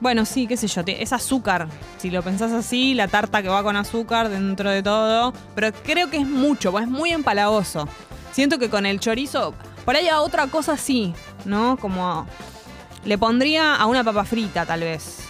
Bueno, 0.00 0.24
sí, 0.26 0.46
qué 0.46 0.56
sé 0.56 0.66
yo, 0.68 0.84
te- 0.84 1.02
es 1.02 1.12
azúcar. 1.12 1.68
Si 1.98 2.10
lo 2.10 2.22
pensás 2.22 2.52
así, 2.52 2.94
la 2.94 3.08
tarta 3.08 3.42
que 3.42 3.48
va 3.48 3.62
con 3.62 3.76
azúcar 3.76 4.28
dentro 4.28 4.70
de 4.70 4.82
todo. 4.82 5.32
Pero 5.54 5.72
creo 5.72 6.10
que 6.10 6.18
es 6.18 6.26
mucho, 6.26 6.70
pues 6.70 6.84
es 6.84 6.90
muy 6.90 7.10
empalagoso. 7.12 7.88
Siento 8.32 8.58
que 8.58 8.68
con 8.68 8.84
el 8.84 9.00
chorizo, 9.00 9.54
por 9.86 9.96
ahí 9.96 10.08
a 10.08 10.20
otra 10.20 10.48
cosa 10.48 10.76
sí, 10.76 11.14
¿no? 11.46 11.78
Como 11.78 12.26
le 13.04 13.16
pondría 13.16 13.74
a 13.76 13.86
una 13.86 14.04
papa 14.04 14.24
frita, 14.24 14.66
tal 14.66 14.80
vez. 14.80 15.20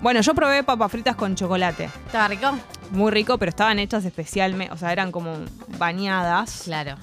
Bueno, 0.00 0.20
yo 0.22 0.32
probé 0.34 0.62
papas 0.62 0.90
fritas 0.92 1.16
con 1.16 1.34
chocolate. 1.34 1.90
¿Estaba 2.06 2.28
rico? 2.28 2.52
Muy 2.92 3.10
rico, 3.10 3.36
pero 3.36 3.50
estaban 3.50 3.78
hechas 3.78 4.04
especialmente, 4.04 4.72
o 4.72 4.76
sea, 4.78 4.92
eran 4.92 5.12
como 5.12 5.34
bañadas. 5.76 6.62
Claro. 6.64 6.94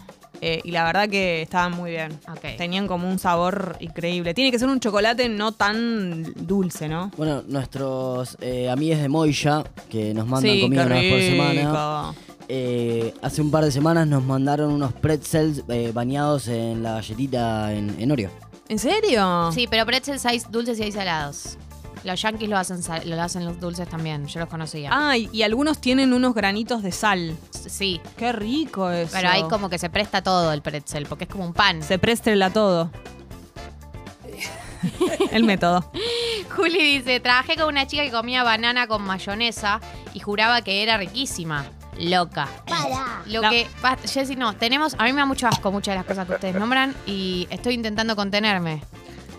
Eh, 0.47 0.61
y 0.63 0.69
la 0.69 0.83
verdad 0.83 1.09
que 1.09 1.41
estaban 1.41 1.71
muy 1.71 1.89
bien. 1.89 2.19
Tenían 2.55 2.85
como 2.85 3.09
un 3.09 3.17
sabor 3.17 3.77
increíble. 3.79 4.35
Tiene 4.35 4.51
que 4.51 4.59
ser 4.59 4.69
un 4.69 4.79
chocolate 4.79 5.27
no 5.27 5.53
tan 5.53 6.21
dulce, 6.35 6.87
¿no? 6.87 7.09
Bueno, 7.17 7.41
nuestros 7.47 8.37
eh, 8.41 8.69
amigos 8.69 8.99
de 8.99 9.09
Moya, 9.09 9.63
que 9.89 10.13
nos 10.13 10.27
mandan 10.27 10.51
sí, 10.51 10.61
comida 10.61 10.85
una 10.85 10.95
vez 10.95 11.11
por 11.11 11.19
semana, 11.19 12.13
eh, 12.47 13.11
hace 13.23 13.41
un 13.41 13.49
par 13.49 13.65
de 13.65 13.71
semanas 13.71 14.07
nos 14.07 14.23
mandaron 14.23 14.71
unos 14.71 14.93
pretzels 14.93 15.63
eh, 15.67 15.91
bañados 15.91 16.47
en 16.47 16.83
la 16.83 16.91
galletita 16.91 17.73
en, 17.73 17.95
en 17.99 18.11
Oreo. 18.11 18.29
¿En 18.69 18.77
serio? 18.77 19.51
Sí, 19.51 19.65
pero 19.67 19.83
pretzels 19.83 20.23
hay 20.27 20.39
dulces 20.51 20.77
y 20.79 20.83
hay 20.83 20.91
salados. 20.91 21.57
Los 22.05 22.21
yankees 22.21 22.47
lo 22.47 22.57
hacen, 22.57 22.81
sal- 22.83 23.09
lo 23.09 23.19
hacen 23.21 23.43
los 23.45 23.59
dulces 23.59 23.89
también, 23.89 24.27
yo 24.27 24.39
los 24.39 24.47
conocía. 24.47 24.89
Ah, 24.93 25.17
y, 25.17 25.27
y 25.33 25.41
algunos 25.43 25.79
tienen 25.81 26.13
unos 26.13 26.33
granitos 26.35 26.83
de 26.83 26.91
sal. 26.91 27.35
Sí, 27.51 27.99
Qué 28.15 28.31
rico 28.31 28.89
eso. 28.91 29.11
pero 29.13 29.29
hay 29.29 29.43
como 29.43 29.69
que 29.69 29.77
se 29.79 29.89
presta 29.89 30.21
todo 30.21 30.53
el 30.53 30.61
pretzel, 30.61 31.07
porque 31.07 31.23
es 31.23 31.29
como 31.29 31.45
un 31.45 31.53
pan. 31.53 31.81
Se 31.81 31.97
préstrela 31.99 32.51
todo. 32.51 32.91
El 35.31 35.43
método. 35.43 35.89
Juli 36.55 36.99
dice, 36.99 37.19
trabajé 37.19 37.55
con 37.55 37.67
una 37.69 37.87
chica 37.87 38.03
que 38.03 38.11
comía 38.11 38.43
banana 38.43 38.87
con 38.87 39.01
mayonesa 39.01 39.81
y 40.13 40.19
juraba 40.19 40.61
que 40.61 40.83
era 40.83 40.97
riquísima. 40.97 41.65
Loca. 41.97 42.47
Para. 42.67 43.23
Lo 43.25 43.41
La- 43.41 43.49
que. 43.49 43.67
basta, 43.81 44.07
Jessy, 44.07 44.35
no. 44.35 44.53
Tenemos. 44.53 44.95
A 44.99 45.05
mí 45.05 45.13
me 45.13 45.19
da 45.21 45.25
mucho 45.25 45.47
asco 45.47 45.71
muchas 45.71 45.93
de 45.93 45.97
las 45.97 46.05
cosas 46.05 46.27
que 46.27 46.33
ustedes 46.33 46.55
nombran 46.55 46.93
y 47.07 47.47
estoy 47.49 47.73
intentando 47.73 48.15
contenerme. 48.15 48.83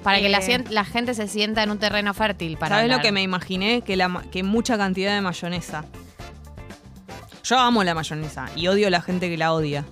Para 0.07 0.21
que 0.21 0.29
la, 0.29 0.39
Eh. 0.39 0.65
la 0.71 0.85
gente 0.85 1.15
se 1.15 1.27
sienta 1.29 1.63
en 1.65 1.71
un 1.71 1.79
terreno 1.79 2.15
fértil 2.15 2.57
para. 2.57 2.77
¿Sabes 2.77 2.91
lo 2.91 3.01
que 3.01 3.11
me 3.13 3.23
imaginé? 3.23 3.83
Que, 3.83 3.97
la, 3.97 4.09
ma- 4.09 4.23
que 4.31 4.43
mucha 4.43 4.79
cantidad 4.79 5.13
de 5.15 5.21
mayonesa. 5.21 5.85
Yo 7.45 7.59
amo 7.59 7.85
la 7.85 7.95
mayonesa 7.95 8.47
y 8.57 8.69
odio 8.69 8.89
a 8.89 8.91
la 8.91 9.01
gente 9.03 9.29
que 9.29 9.37
la 9.37 9.53
odia. 9.53 9.85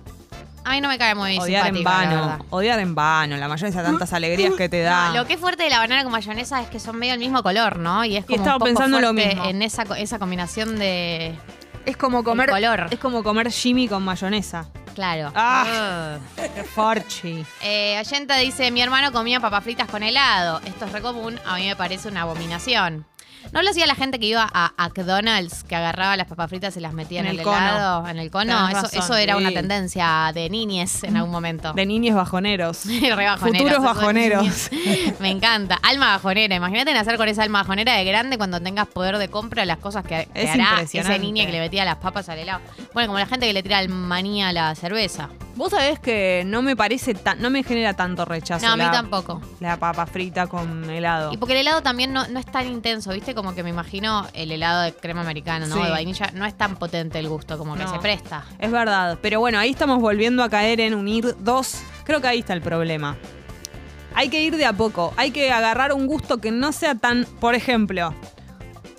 A 0.63 0.71
mí 0.71 0.81
no 0.81 0.87
me 0.89 0.97
cae 0.97 1.13
muy 1.15 1.37
Odiar 1.37 1.67
en 1.67 1.83
vano. 1.83 2.45
Odiar 2.49 2.79
en 2.79 2.95
vano. 2.95 3.37
La 3.37 3.47
mayonesa, 3.47 3.83
tantas 3.83 4.13
alegrías 4.13 4.53
que 4.55 4.67
te 4.67 4.81
da. 4.83 5.09
No, 5.09 5.15
lo 5.17 5.27
que 5.27 5.33
es 5.33 5.39
fuerte 5.39 5.63
de 5.63 5.69
la 5.69 5.77
banana 5.79 6.03
con 6.03 6.11
mayonesa 6.11 6.61
es 6.61 6.67
que 6.69 6.79
son 6.79 6.97
medio 6.97 7.13
el 7.13 7.19
mismo 7.19 7.43
color, 7.43 7.77
¿no? 7.77 8.03
Y 8.03 8.17
es 8.17 8.25
como 8.25 8.37
estaba 8.37 8.55
un 8.55 8.59
poco 8.59 8.65
pensando 8.69 8.99
lo 8.99 9.13
mismo. 9.13 9.45
en 9.45 9.61
esa 9.61 9.85
combinación 10.17 10.79
de 10.79 11.35
es 11.85 11.97
como 11.97 12.23
comer. 12.23 12.49
color. 12.49 12.87
Es 12.89 12.99
como 12.99 13.21
comer 13.23 13.51
Jimmy 13.51 13.87
con 13.87 14.01
mayonesa. 14.03 14.65
Claro. 14.95 15.31
¡Ah! 15.35 16.17
¡Qué 16.35 16.63
forchi! 16.63 17.45
Eh, 17.61 17.97
Oyenta 17.99 18.37
dice, 18.37 18.71
mi 18.71 18.81
hermano 18.81 19.11
comía 19.11 19.39
papas 19.39 19.63
fritas 19.63 19.87
con 19.87 20.01
helado. 20.01 20.59
Esto 20.65 20.85
es 20.85 20.91
re 20.91 21.01
común, 21.01 21.39
a 21.45 21.57
mí 21.57 21.67
me 21.67 21.75
parece 21.75 22.07
una 22.07 22.21
abominación. 22.23 23.05
¿No 23.51 23.61
lo 23.61 23.69
hacía 23.69 23.85
la 23.85 23.95
gente 23.95 24.19
que 24.19 24.25
iba 24.27 24.47
a 24.53 24.73
McDonald's, 24.77 25.63
que 25.63 25.75
agarraba 25.75 26.17
las 26.17 26.27
papas 26.27 26.49
fritas 26.49 26.75
y 26.77 26.79
las 26.79 26.93
metía 26.93 27.19
en, 27.21 27.27
En 27.27 27.31
el, 27.33 27.39
el 27.39 27.43
cono. 27.45 27.57
helado, 27.57 28.07
en 28.07 28.17
el 28.19 28.31
cono? 28.31 28.67
Eso, 28.69 28.81
razón, 28.81 28.99
eso 28.99 29.15
era 29.15 29.33
sí. 29.35 29.39
una 29.41 29.51
tendencia 29.51 30.31
de 30.33 30.49
niñez 30.49 31.03
en 31.03 31.17
algún 31.17 31.31
momento. 31.31 31.73
De 31.73 31.85
niños 31.85 32.15
bajoneros. 32.15 32.85
Re 32.85 33.09
bajoneros, 33.25 33.39
Futuros 33.69 33.83
bajoneros. 33.83 34.69
Me 35.19 35.29
encanta. 35.29 35.79
Alma 35.83 36.07
bajonera. 36.13 36.55
Imagínate 36.55 36.93
nacer 36.93 37.17
con 37.17 37.27
esa 37.27 37.43
alma 37.43 37.59
bajonera 37.61 37.93
de 37.93 38.03
grande 38.05 38.37
cuando 38.37 38.59
tengas 38.59 38.87
poder 38.87 39.17
de 39.17 39.29
compra 39.29 39.65
las 39.65 39.77
cosas 39.77 40.03
que, 40.05 40.27
que 40.33 40.43
Es 40.43 40.49
hará 40.51 40.81
esa 40.81 41.17
niña 41.17 41.45
que 41.45 41.51
le 41.51 41.59
metía 41.59 41.85
las 41.85 41.97
papas 41.97 42.29
al 42.29 42.39
helado. 42.39 42.61
Bueno, 42.93 43.07
como 43.07 43.19
la 43.19 43.25
gente 43.27 43.45
que 43.47 43.53
le 43.53 43.63
tira 43.63 43.79
el 43.79 43.89
maní 43.89 44.43
a 44.43 44.51
la 44.51 44.73
cerveza. 44.75 45.29
Vos 45.55 45.71
sabés 45.71 45.99
que 45.99 46.43
no 46.45 46.61
me 46.61 46.75
parece 46.75 47.13
tan, 47.13 47.41
no 47.41 47.49
me 47.49 47.63
genera 47.63 47.93
tanto 47.93 48.25
rechazo. 48.25 48.65
No, 48.65 48.73
a 48.73 48.75
mí 48.75 48.83
la- 48.83 48.91
tampoco. 48.91 49.41
La 49.61 49.77
papa 49.77 50.05
frita 50.05 50.47
con 50.47 50.89
helado. 50.89 51.31
Y 51.31 51.37
porque 51.37 51.53
el 51.53 51.59
helado 51.59 51.81
también 51.81 52.11
no, 52.11 52.27
no 52.27 52.39
es 52.39 52.45
tan 52.45 52.67
intenso, 52.67 53.11
¿viste? 53.13 53.33
Como 53.35 53.53
que 53.53 53.61
me 53.63 53.69
imagino 53.69 54.25
el 54.33 54.51
helado 54.51 54.81
de 54.81 54.93
crema 54.93 55.21
americana, 55.21 55.67
¿no? 55.67 55.75
Sí. 55.75 55.83
De 55.83 55.89
vainilla. 55.91 56.31
No 56.33 56.45
es 56.45 56.57
tan 56.57 56.77
potente 56.77 57.19
el 57.19 57.27
gusto, 57.29 57.57
como 57.57 57.75
que 57.75 57.83
No. 57.83 57.91
se 57.91 57.99
presta. 57.99 58.45
Es 58.59 58.71
verdad, 58.71 59.19
pero 59.21 59.39
bueno, 59.41 59.59
ahí 59.59 59.71
estamos 59.71 59.99
volviendo 59.99 60.41
a 60.43 60.49
caer 60.49 60.79
en 60.79 60.95
unir 60.95 61.35
dos. 61.39 61.81
Creo 62.05 62.21
que 62.21 62.27
ahí 62.27 62.39
está 62.39 62.53
el 62.53 62.61
problema. 62.61 63.17
Hay 64.13 64.29
que 64.29 64.41
ir 64.41 64.55
de 64.55 64.65
a 64.65 64.71
poco, 64.73 65.13
hay 65.17 65.31
que 65.31 65.51
agarrar 65.51 65.91
un 65.91 66.07
gusto 66.07 66.37
que 66.39 66.49
no 66.49 66.71
sea 66.71 66.95
tan, 66.95 67.25
por 67.41 67.53
ejemplo, 67.53 68.13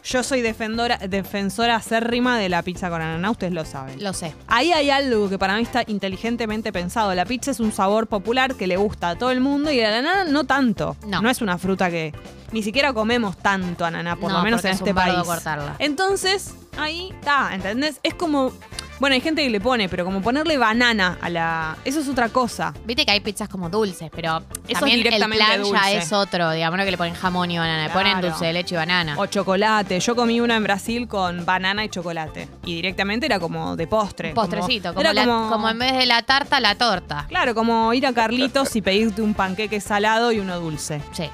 yo 0.08 0.22
soy 0.22 0.40
defendora, 0.40 0.98
defensora 0.98 1.76
acérrima 1.76 2.38
de 2.38 2.48
la 2.48 2.62
pizza 2.62 2.88
con 2.90 3.02
ananá, 3.02 3.30
ustedes 3.30 3.52
lo 3.52 3.64
saben. 3.64 4.02
Lo 4.02 4.12
sé. 4.12 4.34
Ahí 4.46 4.72
hay 4.72 4.90
algo 4.90 5.28
que 5.28 5.38
para 5.38 5.56
mí 5.56 5.62
está 5.62 5.82
inteligentemente 5.86 6.72
pensado. 6.72 7.14
La 7.14 7.24
pizza 7.24 7.50
es 7.50 7.60
un 7.60 7.72
sabor 7.72 8.06
popular 8.06 8.54
que 8.54 8.66
le 8.66 8.76
gusta 8.76 9.10
a 9.10 9.18
todo 9.18 9.30
el 9.30 9.40
mundo 9.40 9.70
y 9.72 9.80
el 9.80 9.86
ananá 9.92 10.24
no 10.24 10.44
tanto. 10.44 10.96
No. 11.06 11.28
es 11.28 11.40
una 11.40 11.58
fruta 11.58 11.90
que 11.90 12.14
ni 12.52 12.62
siquiera 12.62 12.92
comemos 12.92 13.36
tanto 13.36 13.84
ananá, 13.84 14.16
por 14.16 14.30
No, 14.30 14.38
lo 14.38 14.44
menos 14.44 14.64
en 14.64 14.70
es 14.72 14.78
este 14.78 14.90
un 14.90 14.96
país. 14.96 15.16
cortarla. 15.24 15.74
Entonces, 15.80 16.54
ahí 16.78 17.10
está, 17.12 17.50
¿entendés? 17.54 17.98
Es 18.02 18.14
como. 18.14 18.52
Bueno, 18.98 19.12
hay 19.14 19.20
gente 19.20 19.42
que 19.42 19.50
le 19.50 19.60
pone, 19.60 19.88
pero 19.88 20.04
como 20.06 20.22
ponerle 20.22 20.56
banana 20.56 21.18
a 21.20 21.28
la. 21.28 21.76
Eso 21.84 22.00
es 22.00 22.08
otra 22.08 22.30
cosa. 22.30 22.72
Viste 22.84 23.04
que 23.04 23.12
hay 23.12 23.20
pizzas 23.20 23.48
como 23.48 23.68
dulces, 23.68 24.10
pero 24.14 24.42
es 24.66 24.78
también 24.78 24.98
directamente 25.02 25.44
el 25.54 25.60
plan 25.68 25.82
ya 25.92 25.92
es 25.92 26.12
otro. 26.12 26.50
Digamos 26.52 26.78
no 26.78 26.84
que 26.84 26.90
le 26.90 26.96
ponen 26.96 27.14
jamón 27.14 27.50
y 27.50 27.58
banana, 27.58 27.88
le 27.88 27.92
ponen 27.92 28.12
Claro. 28.12 28.28
dulce 28.28 28.46
de 28.46 28.52
leche 28.54 28.74
y 28.74 28.78
banana. 28.78 29.14
O 29.18 29.26
chocolate. 29.26 30.00
Yo 30.00 30.16
comí 30.16 30.40
una 30.40 30.56
en 30.56 30.62
Brasil 30.62 31.06
con 31.08 31.44
banana 31.44 31.84
y 31.84 31.88
chocolate. 31.90 32.48
Y 32.64 32.74
directamente 32.76 33.26
era 33.26 33.38
como 33.38 33.76
de 33.76 33.86
postre. 33.86 34.32
Postrecito, 34.32 34.90
como, 34.90 35.00
era 35.02 35.12
la- 35.12 35.24
como- 35.24 35.50
como 35.50 35.68
en 35.68 35.78
vez 35.78 35.92
de 35.92 36.06
la 36.06 36.22
tarta, 36.22 36.58
la 36.60 36.74
torta. 36.74 37.26
Claro, 37.28 37.54
como 37.54 37.92
ir 37.92 38.06
a 38.06 38.12
Carlitos 38.14 38.74
y 38.76 38.82
pedirte 38.82 39.20
un 39.20 39.34
panqueque 39.34 39.80
salado 39.80 40.32
y 40.32 40.38
uno 40.38 40.58
dulce. 40.58 41.02
Sí. 41.12 41.24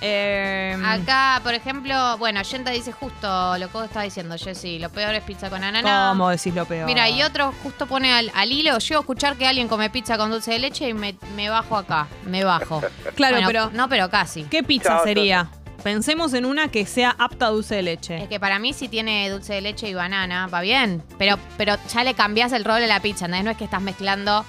Eh, 0.00 0.76
Acá, 0.84 1.40
por 1.42 1.54
ejemplo, 1.54 2.16
bueno, 2.18 2.40
Yenta 2.42 2.70
dice 2.70 2.92
justo 2.92 3.58
lo 3.58 3.66
que 3.66 3.72
vos 3.72 3.84
estaba 3.84 4.04
diciendo, 4.04 4.36
Jessy. 4.38 4.78
Lo 4.78 4.90
peor 4.90 5.14
es 5.14 5.22
pizza 5.22 5.50
con 5.50 5.62
ananá. 5.64 6.08
¿Cómo 6.10 6.28
decís 6.30 6.54
lo 6.54 6.64
peor? 6.66 6.86
Mira, 6.86 7.08
y 7.08 7.22
otro 7.22 7.52
justo 7.62 7.86
pone 7.86 8.12
al, 8.12 8.30
al 8.34 8.52
hilo, 8.52 8.78
llego 8.78 8.98
a 8.98 9.02
escuchar 9.02 9.36
que 9.36 9.46
alguien 9.46 9.68
come 9.68 9.90
pizza 9.90 10.16
con 10.16 10.30
dulce 10.30 10.52
de 10.52 10.58
leche 10.60 10.88
y 10.88 10.94
me, 10.94 11.16
me 11.34 11.48
bajo 11.48 11.76
acá, 11.76 12.06
me 12.24 12.44
bajo. 12.44 12.80
Claro, 13.14 13.34
Bueno, 13.36 13.46
pero 13.48 13.70
No, 13.72 13.88
pero 13.88 14.08
casi. 14.10 14.44
¿qué 14.44 14.62
pizza 14.62 15.00
sería? 15.02 15.48
Pensemos 15.82 16.34
en 16.34 16.44
una 16.44 16.68
que 16.68 16.86
sea 16.86 17.14
apta 17.18 17.46
a 17.46 17.50
dulce 17.50 17.76
de 17.76 17.82
leche. 17.82 18.22
Es 18.22 18.28
que 18.28 18.40
para 18.40 18.58
mí 18.58 18.72
si 18.72 18.88
tiene 18.88 19.30
dulce 19.30 19.54
de 19.54 19.60
leche 19.60 19.88
y 19.88 19.94
banana, 19.94 20.46
va 20.48 20.60
bien. 20.60 21.02
Pero, 21.18 21.38
pero 21.56 21.76
ya 21.92 22.02
le 22.04 22.14
cambias 22.14 22.52
el 22.52 22.64
rol 22.64 22.82
a 22.82 22.86
la 22.86 23.00
pizza, 23.00 23.26
¿entendés? 23.26 23.44
No 23.44 23.50
es 23.52 23.56
que 23.56 23.64
estás 23.64 23.80
mezclando 23.80 24.44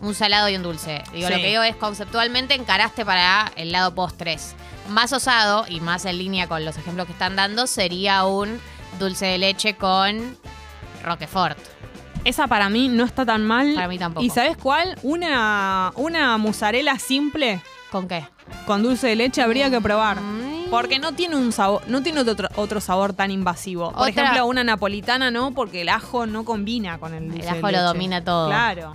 un 0.00 0.14
salado 0.14 0.48
y 0.48 0.56
un 0.56 0.62
dulce. 0.62 1.02
Digo, 1.12 1.26
Sí. 1.28 1.34
lo 1.34 1.40
que 1.40 1.48
digo 1.48 1.62
es 1.64 1.74
conceptualmente 1.76 2.54
encaraste 2.54 3.04
para 3.04 3.50
el 3.56 3.72
lado 3.72 3.94
postres. 3.94 4.54
Más 4.90 5.12
osado, 5.12 5.64
y 5.68 5.80
más 5.80 6.04
en 6.04 6.18
línea 6.18 6.46
con 6.48 6.64
los 6.64 6.76
ejemplos 6.76 7.06
que 7.06 7.12
están 7.12 7.36
dando, 7.36 7.66
sería 7.66 8.24
un 8.26 8.60
dulce 8.98 9.26
de 9.26 9.38
leche 9.38 9.76
con 9.76 10.36
Roquefort. 11.04 11.56
Esa 12.24 12.46
para 12.48 12.68
mí 12.68 12.88
no 12.88 13.04
está 13.04 13.24
tan 13.24 13.46
mal. 13.46 13.72
Para 13.74 13.88
mí 13.88 13.98
tampoco. 13.98 14.24
¿Y 14.24 14.30
sabes 14.30 14.56
cuál? 14.56 14.98
Una, 15.02 15.92
una 15.94 16.36
mozzarella 16.38 16.98
simple 16.98 17.62
¿Con 17.90 18.08
qué? 18.08 18.26
con 18.66 18.82
dulce 18.82 19.06
de 19.06 19.16
leche 19.16 19.40
habría 19.42 19.70
que 19.70 19.80
probar. 19.80 20.18
Porque 20.70 20.98
no 20.98 21.12
tiene 21.12 21.34
un 21.36 21.50
sabor, 21.52 21.82
no 21.88 22.02
tiene 22.02 22.20
otro, 22.20 22.48
otro 22.56 22.80
sabor 22.80 23.12
tan 23.12 23.30
invasivo. 23.30 23.90
Por 23.92 24.08
Otra- 24.08 24.08
ejemplo, 24.24 24.46
una 24.46 24.62
napolitana 24.64 25.30
no, 25.30 25.52
porque 25.52 25.80
el 25.80 25.88
ajo 25.88 26.26
no 26.26 26.44
combina 26.44 26.98
con 26.98 27.14
el 27.14 27.28
dulce 27.30 27.48
ajo 27.48 27.66
de 27.68 27.72
lo 27.72 27.82
domina 27.82 28.22
todo. 28.22 28.48
Claro. 28.48 28.94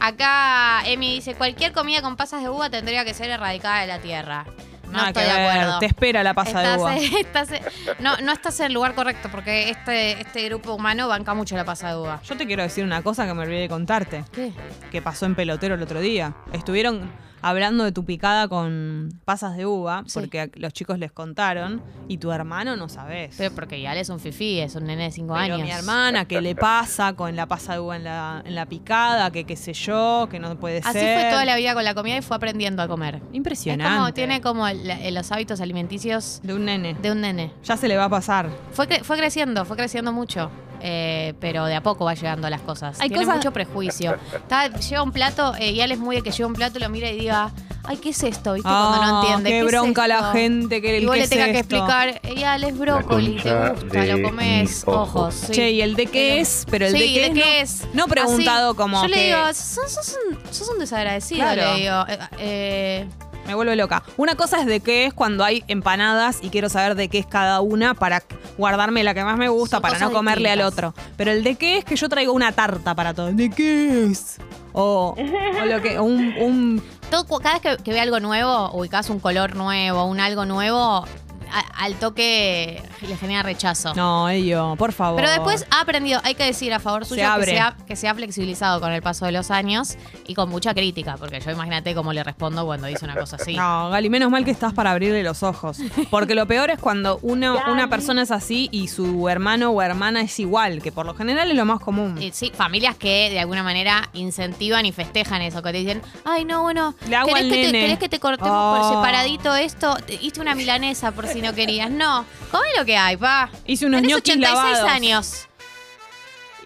Acá 0.00 0.82
Emi 0.86 1.12
dice, 1.14 1.34
cualquier 1.34 1.72
comida 1.72 2.00
con 2.02 2.16
pasas 2.16 2.42
de 2.42 2.48
uva 2.48 2.70
tendría 2.70 3.04
que 3.04 3.12
ser 3.14 3.28
erradicada 3.30 3.82
de 3.82 3.86
la 3.86 3.98
tierra. 4.00 4.46
No 4.92 4.98
Nada 4.98 5.08
estoy 5.08 5.24
que 5.24 5.32
de 5.32 5.48
acuerdo. 5.48 5.78
Te 5.80 5.86
espera 5.86 6.22
la 6.22 6.34
pasa 6.34 6.60
de 6.60 6.78
uva. 6.78 6.96
estás- 6.96 7.48
no, 8.00 8.16
no 8.18 8.32
estás 8.32 8.60
en 8.60 8.66
el 8.66 8.72
lugar 8.74 8.94
correcto 8.94 9.28
porque 9.32 9.70
este, 9.70 10.20
este 10.20 10.44
grupo 10.48 10.74
humano 10.74 11.08
banca 11.08 11.34
mucho 11.34 11.56
la 11.56 11.64
pasa 11.64 11.88
de 11.88 11.96
uva. 11.96 12.20
Yo 12.22 12.36
te 12.36 12.46
quiero 12.46 12.62
decir 12.62 12.84
una 12.84 13.02
cosa 13.02 13.26
que 13.26 13.34
me 13.34 13.42
olvidé 13.42 13.60
de 13.62 13.68
contarte. 13.68 14.24
¿Qué? 14.32 14.52
que 14.90 15.02
pasó 15.02 15.26
en 15.26 15.34
pelotero 15.34 15.74
el 15.74 15.82
otro 15.82 16.00
día. 16.00 16.34
Estuvieron 16.52 17.10
hablando 17.42 17.84
de 17.84 17.92
tu 17.92 18.04
picada 18.04 18.48
con 18.48 19.10
pasas 19.24 19.56
de 19.56 19.66
uva, 19.66 20.04
Sí. 20.06 20.18
porque 20.20 20.50
los 20.54 20.72
chicos 20.72 20.98
les 20.98 21.12
contaron, 21.12 21.82
y 22.08 22.18
tu 22.18 22.32
hermano 22.32 22.76
no 22.76 22.88
sabes. 22.88 23.34
Pero 23.36 23.54
porque 23.54 23.80
ya 23.80 23.94
es 23.94 24.08
un 24.08 24.20
fifí, 24.20 24.60
es 24.60 24.74
un 24.74 24.84
nene 24.84 25.04
de 25.04 25.10
5 25.10 25.34
Pero 25.34 25.54
años. 25.56 25.66
mi 25.66 25.70
hermana, 25.72 26.24
¿qué 26.26 26.40
le 26.40 26.54
pasa 26.54 27.12
con 27.14 27.36
la 27.36 27.46
pasa 27.46 27.74
de 27.74 27.80
uva 27.80 27.96
en 27.96 28.04
la, 28.04 28.42
en 28.44 28.54
la 28.54 28.66
picada? 28.66 29.30
Que 29.30 29.44
qué 29.44 29.56
sé 29.56 29.72
yo, 29.74 30.28
que 30.30 30.38
no 30.38 30.56
puede 30.58 30.78
Así 30.78 30.98
ser. 30.98 31.20
fue 31.20 31.30
toda 31.30 31.44
la 31.44 31.56
vida 31.56 31.74
con 31.74 31.84
la 31.84 31.94
comida 31.94 32.16
y 32.16 32.22
fue 32.22 32.36
aprendiendo 32.36 32.82
a 32.82 32.88
comer. 32.88 33.20
Impresionante. 33.32 33.92
Es 33.92 33.98
como, 33.98 34.14
tiene 34.14 34.40
como 34.40 34.66
los 35.10 35.32
hábitos 35.32 35.60
alimenticios 35.60 36.40
De 36.42 36.54
un 36.54 36.64
nene. 36.64 36.94
de 37.02 37.10
un 37.12 37.20
nene. 37.20 37.52
Ya 37.64 37.76
se 37.76 37.88
le 37.88 37.96
va 37.96 38.04
a 38.04 38.08
pasar. 38.08 38.48
Fue, 38.72 38.86
fue 39.02 39.16
creciendo, 39.16 39.64
fue 39.64 39.76
creciendo 39.76 40.12
mucho. 40.12 40.50
Eh, 40.82 41.34
pero 41.40 41.64
de 41.66 41.74
a 41.76 41.82
poco 41.82 42.04
va 42.04 42.14
llegando 42.14 42.46
a 42.46 42.50
las 42.50 42.60
cosas. 42.60 43.00
Hay 43.00 43.08
Tiene 43.08 43.24
cosas- 43.24 43.36
mucho 43.36 43.52
prejuicio. 43.52 44.16
Está- 44.34 44.68
lleva 44.68 45.02
un 45.02 45.12
plato 45.12 45.54
eh, 45.58 45.70
y 45.70 45.80
él 45.80 45.92
es 45.92 45.98
muy 45.98 46.16
de 46.16 46.22
que 46.22 46.30
lleva 46.32 46.48
un 46.48 46.54
plato 46.54 46.78
y 46.78 46.82
lo 46.82 46.88
mira 46.88 47.08
y 47.10 47.18
diga, 47.18 47.50
ay, 47.84 47.96
¿qué 47.98 48.10
es 48.10 48.22
esto? 48.22 48.54
¿Viste? 48.54 48.68
Cuando 48.68 48.96
no 48.98 49.02
Ah, 49.02 49.20
entiende. 49.22 49.50
qué 49.50 49.54
¿qué 49.56 49.60
es 49.60 49.66
bronca 49.66 50.08
la 50.08 50.32
gente 50.32 50.82
que 50.82 50.96
el 50.98 51.02
Y 51.04 51.06
vos 51.06 51.16
le 51.16 51.22
es 51.24 51.30
tengas 51.30 51.48
que 51.50 51.58
explicar, 51.58 52.20
ella 52.24 52.56
es 52.56 52.78
brócoli, 52.78 53.36
te 53.40 53.54
gusta, 53.70 54.04
lo 54.06 54.22
comes, 54.22 54.82
ojos. 54.86 55.08
ojos. 55.08 55.34
sí. 55.34 55.52
Che, 55.52 55.70
¿y 55.70 55.82
el 55.82 55.94
de 55.94 56.06
qué 56.06 56.40
es? 56.40 56.66
Pero 56.70 56.86
el 56.86 56.92
Sí, 56.92 56.98
de 56.98 57.06
qué, 57.14 57.20
¿de 57.28 57.32
qué 57.34 57.40
no, 57.40 57.62
es? 57.62 57.82
No 57.94 58.06
preguntado 58.08 58.70
Así. 58.70 58.76
como 58.76 59.02
Yo 59.02 59.08
le 59.08 59.24
digo, 59.26 59.38
sos, 59.54 59.90
sos 59.92 60.18
un, 60.30 60.52
sos 60.52 60.68
un 60.68 60.78
desagradecido, 60.78 61.42
Claro. 61.42 61.74
le 61.74 61.80
digo. 61.80 62.04
Eh, 62.08 62.18
eh, 62.38 63.08
Me 63.46 63.54
vuelve 63.54 63.74
loca. 63.76 64.02
Una 64.16 64.34
cosa 64.36 64.60
es 64.60 64.66
de 64.66 64.80
qué 64.80 65.06
es 65.06 65.14
cuando 65.14 65.44
hay 65.44 65.64
empanadas 65.68 66.38
y 66.42 66.50
quiero 66.50 66.68
saber 66.68 66.94
de 66.94 67.08
qué 67.08 67.18
es 67.18 67.26
cada 67.26 67.60
una 67.60 67.94
para 67.94 68.22
guardarme 68.56 69.02
la 69.02 69.14
que 69.14 69.24
más 69.24 69.36
me 69.36 69.48
gusta, 69.48 69.76
Son 69.76 69.82
para 69.82 69.98
no 69.98 70.12
comerle 70.12 70.50
al 70.50 70.60
otro. 70.62 70.94
Pero 71.16 71.32
el 71.32 71.42
de 71.42 71.56
qué 71.56 71.78
es 71.78 71.84
que 71.84 71.96
yo 71.96 72.08
traigo 72.08 72.32
una 72.32 72.52
tarta 72.52 72.94
para 72.94 73.14
todo. 73.14 73.32
¿De 73.32 73.50
qué 73.50 74.04
es? 74.06 74.38
O, 74.72 75.14
o 75.16 75.64
lo 75.66 75.82
que, 75.82 75.98
un, 76.00 76.34
un- 76.40 76.82
todo, 77.10 77.26
cada 77.40 77.58
vez 77.58 77.76
que, 77.76 77.82
que 77.82 77.92
ve 77.92 78.00
algo 78.00 78.20
nuevo, 78.20 78.70
ubicás 78.72 79.10
un 79.10 79.18
color 79.20 79.54
nuevo, 79.54 80.04
un 80.04 80.18
algo 80.20 80.46
nuevo, 80.46 81.04
a- 81.52 81.84
al 81.84 81.94
toque 81.96 82.82
le 83.00 83.16
genera 83.16 83.42
rechazo. 83.42 83.94
No, 83.94 84.28
ello, 84.28 84.74
por 84.76 84.92
favor. 84.92 85.20
Pero 85.20 85.30
después 85.30 85.66
ha 85.70 85.80
aprendido, 85.80 86.20
hay 86.24 86.34
que 86.34 86.44
decir 86.44 86.72
a 86.72 86.80
favor 86.80 87.04
suyo 87.04 87.20
que 87.20 87.24
abre. 87.24 87.52
se, 87.52 87.60
ha, 87.60 87.76
que 87.86 87.96
se 87.96 88.08
ha 88.08 88.14
flexibilizado 88.14 88.80
con 88.80 88.92
el 88.92 89.02
paso 89.02 89.26
de 89.26 89.32
los 89.32 89.50
años 89.50 89.96
y 90.26 90.34
con 90.34 90.48
mucha 90.48 90.74
crítica, 90.74 91.16
porque 91.18 91.40
yo 91.40 91.50
imagínate 91.50 91.94
cómo 91.94 92.12
le 92.12 92.22
respondo 92.24 92.64
cuando 92.64 92.86
dice 92.86 93.04
una 93.04 93.14
cosa 93.16 93.36
así. 93.36 93.54
No, 93.56 93.90
Gali, 93.90 94.08
menos 94.10 94.30
mal 94.30 94.44
que 94.44 94.50
estás 94.50 94.72
para 94.72 94.90
abrirle 94.92 95.22
los 95.22 95.42
ojos. 95.42 95.78
Porque 96.10 96.34
lo 96.34 96.46
peor 96.46 96.70
es 96.70 96.78
cuando 96.78 97.18
uno, 97.22 97.58
una 97.70 97.88
persona 97.88 98.22
es 98.22 98.30
así 98.30 98.68
y 98.72 98.88
su 98.88 99.28
hermano 99.28 99.70
o 99.70 99.82
hermana 99.82 100.20
es 100.22 100.38
igual, 100.40 100.80
que 100.82 100.92
por 100.92 101.06
lo 101.06 101.14
general 101.14 101.50
es 101.50 101.56
lo 101.56 101.64
más 101.64 101.80
común. 101.80 102.20
Y 102.20 102.30
sí, 102.32 102.52
familias 102.54 102.96
que 102.96 103.30
de 103.30 103.40
alguna 103.40 103.62
manera 103.62 104.08
incentivan 104.12 104.86
y 104.86 104.92
festejan 104.92 105.42
eso, 105.42 105.62
que 105.62 105.72
te 105.72 105.78
dicen, 105.78 106.02
ay 106.24 106.44
no, 106.44 106.62
bueno, 106.62 106.94
Le 107.08 107.16
hago 107.16 107.28
¿querés, 107.28 107.42
al 107.44 107.48
que 107.50 107.56
te, 107.56 107.62
nene". 107.66 107.80
querés 107.80 107.98
que 107.98 108.08
te 108.08 108.20
cortemos 108.20 108.52
Oh. 108.54 108.76
por 108.78 108.96
separadito 108.96 109.54
esto? 109.54 109.96
Hice 110.20 110.40
una 110.40 110.54
milanesa 110.54 111.12
por 111.12 111.26
si 111.26 111.40
no 111.42 111.54
querías. 111.54 111.90
No, 111.90 112.24
come 112.50 112.66
lo 112.78 112.84
que 112.84 112.96
hay, 112.96 113.16
pa. 113.16 113.50
Hice 113.66 113.86
unos 113.86 114.00
Tenés 114.00 114.16
ñoquis 114.16 114.34
86 114.36 114.54
lavados. 114.54 114.90
años. 114.90 115.48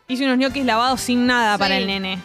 Hice 0.08 0.24
unos 0.24 0.38
ñoquis 0.38 0.64
lavados 0.64 1.00
sin 1.00 1.26
nada 1.26 1.54
Sí. 1.54 1.58
para 1.58 1.76
el 1.76 1.86
nene. 1.86 2.18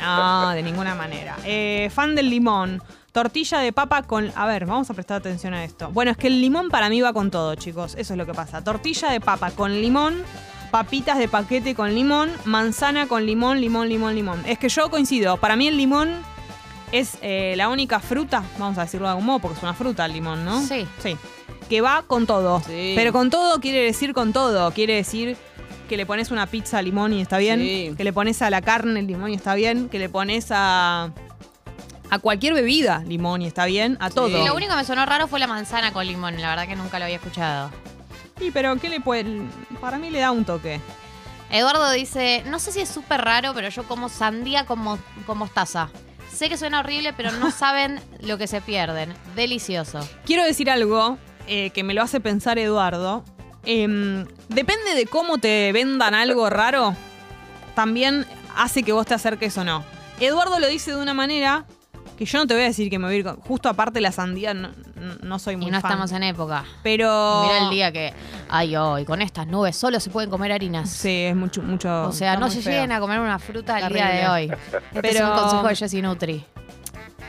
No, 0.00 0.50
de 0.50 0.62
ninguna 0.62 0.94
manera. 0.94 1.36
Eh, 1.44 1.90
fan 1.94 2.14
del 2.14 2.30
limón. 2.30 2.82
Tortilla 3.12 3.58
de 3.58 3.72
papa 3.74 4.02
con... 4.04 4.32
A 4.36 4.46
ver, 4.46 4.64
vamos 4.64 4.88
a 4.88 4.94
prestar 4.94 5.18
atención 5.18 5.52
a 5.52 5.64
esto. 5.64 5.90
Bueno, 5.90 6.10
es 6.10 6.16
que 6.16 6.28
el 6.28 6.40
limón 6.40 6.70
para 6.70 6.88
mí 6.88 7.00
va 7.02 7.12
con 7.12 7.30
todo, 7.30 7.54
chicos. 7.56 7.94
Eso 7.98 8.14
es 8.14 8.18
lo 8.18 8.24
que 8.24 8.32
pasa. 8.32 8.64
Tortilla 8.64 9.10
de 9.10 9.20
papa 9.20 9.50
con 9.50 9.70
limón, 9.82 10.22
papitas 10.70 11.18
de 11.18 11.28
paquete 11.28 11.74
con 11.74 11.94
limón, 11.94 12.32
manzana 12.46 13.06
con 13.06 13.26
limón, 13.26 13.60
limón, 13.60 13.88
limón, 13.90 14.14
limón. 14.14 14.42
Es 14.46 14.58
que 14.58 14.70
yo 14.70 14.90
coincido. 14.90 15.36
Para 15.36 15.56
mí 15.56 15.68
el 15.68 15.76
limón 15.76 16.10
es 16.90 17.18
eh, 17.20 17.52
la 17.58 17.68
única 17.68 18.00
fruta, 18.00 18.42
vamos 18.58 18.78
a 18.78 18.82
decirlo 18.82 19.06
de 19.08 19.10
algún 19.10 19.26
modo, 19.26 19.40
porque 19.40 19.58
es 19.58 19.62
una 19.62 19.74
fruta 19.74 20.06
el 20.06 20.12
limón, 20.14 20.42
¿no? 20.46 20.62
Sí. 20.62 20.86
Sí. 21.02 21.14
Que 21.72 21.80
va 21.80 22.02
con 22.06 22.26
todo. 22.26 22.60
Sí. 22.66 22.92
Pero 22.94 23.14
con 23.14 23.30
todo 23.30 23.58
quiere 23.58 23.80
decir 23.82 24.12
con 24.12 24.34
todo. 24.34 24.70
Quiere 24.72 24.94
decir 24.96 25.38
que 25.88 25.96
le 25.96 26.04
pones 26.04 26.30
una 26.30 26.46
pizza 26.46 26.76
a 26.76 26.82
limón 26.82 27.14
y 27.14 27.22
está 27.22 27.38
bien. 27.38 27.60
Sí. 27.60 27.94
Que 27.96 28.04
le 28.04 28.12
pones 28.12 28.42
a 28.42 28.50
la 28.50 28.60
carne 28.60 29.00
el 29.00 29.06
limón 29.06 29.30
y 29.30 29.34
está 29.36 29.54
bien. 29.54 29.88
Que 29.88 29.98
le 29.98 30.10
pones 30.10 30.48
a. 30.50 31.12
A 32.10 32.18
cualquier 32.18 32.52
bebida 32.52 33.02
limón 33.06 33.40
y 33.40 33.46
está 33.46 33.64
bien. 33.64 33.96
A 34.00 34.10
todo. 34.10 34.28
Y 34.28 34.46
lo 34.46 34.54
único 34.54 34.72
que 34.72 34.76
me 34.76 34.84
sonó 34.84 35.06
raro 35.06 35.28
fue 35.28 35.40
la 35.40 35.46
manzana 35.46 35.94
con 35.94 36.06
limón. 36.06 36.38
La 36.42 36.50
verdad 36.50 36.68
que 36.68 36.76
nunca 36.76 36.98
lo 36.98 37.06
había 37.06 37.16
escuchado. 37.16 37.70
Sí, 38.38 38.50
pero 38.52 38.76
¿qué 38.76 38.90
le 38.90 39.00
puede.? 39.00 39.40
Para 39.80 39.96
mí 39.98 40.10
le 40.10 40.18
da 40.20 40.30
un 40.30 40.44
toque. 40.44 40.78
Eduardo 41.50 41.90
dice, 41.92 42.42
no 42.48 42.58
sé 42.58 42.70
si 42.72 42.80
es 42.80 42.90
súper 42.90 43.22
raro, 43.22 43.54
pero 43.54 43.70
yo 43.70 43.84
como 43.84 44.10
sandía 44.10 44.66
con, 44.66 44.78
mo- 44.80 44.98
con 45.26 45.38
mostaza. 45.38 45.88
Sé 46.30 46.50
que 46.50 46.58
suena 46.58 46.80
horrible, 46.80 47.14
pero 47.14 47.32
no 47.32 47.50
saben 47.62 47.98
lo 48.20 48.36
que 48.36 48.46
se 48.46 48.60
pierden. 48.60 49.14
Delicioso. 49.34 50.06
Quiero 50.26 50.44
decir 50.44 50.70
algo 50.70 51.16
eh, 51.46 51.70
que 51.70 51.82
me 51.84 51.94
lo 51.94 52.02
hace 52.02 52.20
pensar 52.20 52.58
Eduardo. 52.58 53.24
Em, 53.64 54.26
depende 54.48 54.94
de 54.96 55.06
cómo 55.06 55.38
te 55.38 55.70
vendan 55.72 56.14
algo 56.14 56.50
raro, 56.50 56.94
también 57.74 58.26
hace 58.56 58.82
que 58.82 58.92
vos 58.92 59.06
te 59.06 59.14
acerques 59.14 59.56
o 59.58 59.64
no. 59.64 59.84
Eduardo 60.20 60.58
lo 60.58 60.66
dice 60.66 60.90
de 60.92 61.00
una 61.00 61.14
manera 61.14 61.64
que 62.18 62.24
yo 62.26 62.38
no 62.38 62.46
te 62.46 62.54
voy 62.54 62.64
a 62.64 62.66
decir 62.66 62.90
que 62.90 62.98
me 62.98 63.06
voy 63.06 63.14
a 63.14 63.18
ir 63.18 63.24
con- 63.24 63.36
Justo 63.40 63.68
aparte 63.68 64.00
la 64.00 64.12
sandía 64.12 64.52
no, 64.52 64.70
no- 65.22 65.38
soy 65.38 65.56
muy 65.56 65.66
Y 65.66 65.70
no 65.70 65.80
fan. 65.80 65.90
estamos 65.92 66.12
en 66.12 66.22
época. 66.24 66.64
Pero... 66.82 67.42
Mira 67.44 67.58
el 67.64 67.70
día 67.70 67.92
que, 67.92 68.12
ay, 68.48 68.76
hoy, 68.76 69.04
con 69.04 69.22
estas 69.22 69.46
nubes 69.46 69.76
solo 69.76 69.98
se 70.00 70.10
pueden 70.10 70.28
comer 70.30 70.52
harinas. 70.52 70.90
Sí, 70.90 71.22
es 71.22 71.34
mucho... 71.36 71.62
mucho 71.62 72.04
O 72.08 72.12
sea, 72.12 72.36
no 72.36 72.50
se 72.50 72.60
feo. 72.60 72.72
lleguen 72.72 72.92
a 72.92 73.00
comer 73.00 73.18
una 73.20 73.38
fruta 73.38 73.78
el 73.78 73.92
día 73.92 74.08
de 74.08 74.28
hoy. 74.28 74.44
Este 74.92 75.08
es 75.08 75.14
Pero- 75.14 75.32
un 75.32 75.38
consejo 75.38 75.68
de 75.68 75.76
Jessie 75.76 76.02
Nutri. 76.02 76.44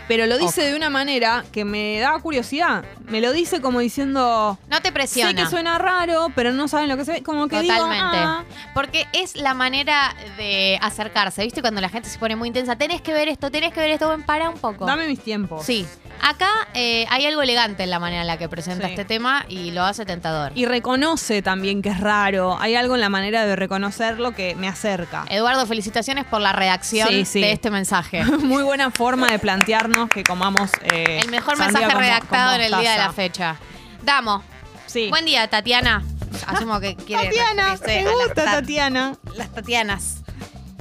Pero 0.08 0.26
lo 0.26 0.38
dice 0.38 0.64
de 0.64 0.76
una 0.76 0.90
manera 0.90 1.44
que 1.52 1.66
me 1.66 2.00
da 2.00 2.18
curiosidad. 2.20 2.84
Me 3.08 3.22
lo 3.22 3.32
dice 3.32 3.62
como 3.62 3.80
diciendo... 3.80 4.58
No 4.70 4.82
te 4.82 4.92
presiona. 4.92 5.30
Sé 5.32 5.36
que 5.36 5.46
suena 5.50 5.78
raro, 5.78 6.28
pero 6.36 6.52
no 6.52 6.68
saben 6.68 6.90
lo 6.90 6.98
que 6.98 7.06
se 7.06 7.14
ve. 7.14 7.24
Como 7.24 7.48
que 7.48 7.62
digo, 7.62 7.74
Totalmente. 7.74 8.18
ah, 8.18 8.44
Porque 8.74 9.08
es 9.14 9.36
la 9.36 9.54
manera 9.54 10.16
de 10.38 10.78
acercarse. 10.82 11.44
¿Viste? 11.44 11.62
Cuando 11.62 11.82
la 11.82 11.90
gente 11.90 12.10
se 12.10 12.20
pone 12.20 12.36
muy 12.36 12.48
intensa. 12.50 12.76
Tenés 12.76 13.02
que 13.02 13.14
ver 13.14 13.28
esto, 13.30 13.50
tenés 13.52 13.74
que 13.74 13.80
ver 13.80 13.92
esto. 13.92 14.10
Ven, 14.10 14.24
para 14.24 14.50
un 14.50 14.58
poco. 14.58 14.86
dame 14.86 15.08
mis 15.08 15.20
tiempos. 15.20 15.66
Sí. 15.66 15.86
Acá 16.22 16.50
eh, 16.74 17.06
hay 17.10 17.26
algo 17.26 17.42
elegante 17.42 17.84
en 17.84 17.90
la 17.90 18.00
manera 18.00 18.22
en 18.22 18.28
la 18.28 18.38
que 18.38 18.48
presenta 18.48 18.86
Sí. 18.88 18.94
este 18.94 19.04
tema 19.04 19.46
y 19.50 19.72
lo 19.72 19.84
hace 19.84 20.06
tentador. 20.06 20.52
Y 20.56 20.66
reconoce 20.66 21.42
también 21.42 21.82
que 21.82 21.90
es 21.90 22.00
raro. 22.00 22.58
Hay 22.62 22.76
algo 22.76 22.96
en 22.96 23.02
la 23.02 23.10
manera 23.10 23.46
de 23.46 23.56
reconocerlo 23.58 24.34
que 24.34 24.56
me 24.56 24.70
acerca. 24.70 25.26
Eduardo, 25.30 25.66
felicitaciones 25.68 26.24
por 26.26 26.40
la 26.40 26.54
redacción 26.54 27.10
Sí, 27.10 27.26
sí. 27.26 27.42
de 27.42 27.52
este 27.52 27.70
mensaje. 27.70 28.24
Muy 28.40 28.64
buena 28.64 28.90
forma 28.90 29.28
de 29.32 29.38
plantearnos 29.40 30.08
que 30.10 30.24
comamos. 30.24 30.70
eh, 30.94 31.20
El 31.22 31.30
mejor 31.30 31.58
sandía 31.58 31.66
mensaje 31.80 31.86
con 31.88 31.94
mo- 31.96 32.00
redactado 32.00 32.52
con 32.54 32.62
en 32.62 32.74
el 32.74 32.80
día 32.82 32.92
de 32.92 32.98
la 32.98 33.08
mostaza. 33.08 33.14
fecha. 33.14 33.56
Damos. 34.04 34.44
Sí. 34.86 35.10
Buen 35.10 35.26
día, 35.26 35.50
Tatiana. 35.50 36.04
Asumo 36.48 36.80
que 36.80 36.96
quiere 36.96 37.26
Tatiana, 37.26 37.78
me 37.86 38.04
gusta 38.12 38.46
ta- 38.46 38.52
Tatiana. 38.54 39.18
las 39.36 39.50
Tatianas. 39.54 40.18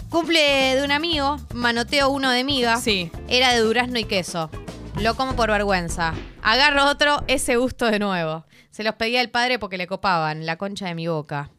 Cumple 0.09 0.77
de 0.77 0.85
un 0.85 0.93
amigo, 0.93 1.39
manoteo 1.55 2.11
uno 2.11 2.31
de 2.31 2.45
miga. 2.45 2.77
Sí. 2.77 3.11
Era 3.29 3.53
de 3.53 3.59
durazno 3.61 3.99
y 3.99 4.05
queso. 4.05 4.51
Lo 5.01 5.15
como 5.15 5.35
por 5.35 5.51
vergüenza. 5.51 6.13
Agarro 6.43 6.85
otro, 6.87 7.23
ese 7.27 7.57
gusto 7.57 7.87
de 7.87 7.99
nuevo. 7.99 8.45
Se 8.71 8.83
los 8.85 8.95
pedía 8.95 9.21
el 9.21 9.31
padre 9.31 9.59
porque 9.59 9.77
le 9.79 9.87
copaban, 9.87 10.47
la 10.47 10.57
concha 10.57 10.87
de 10.87 10.95
mi 10.95 11.09
boca. 11.09 11.51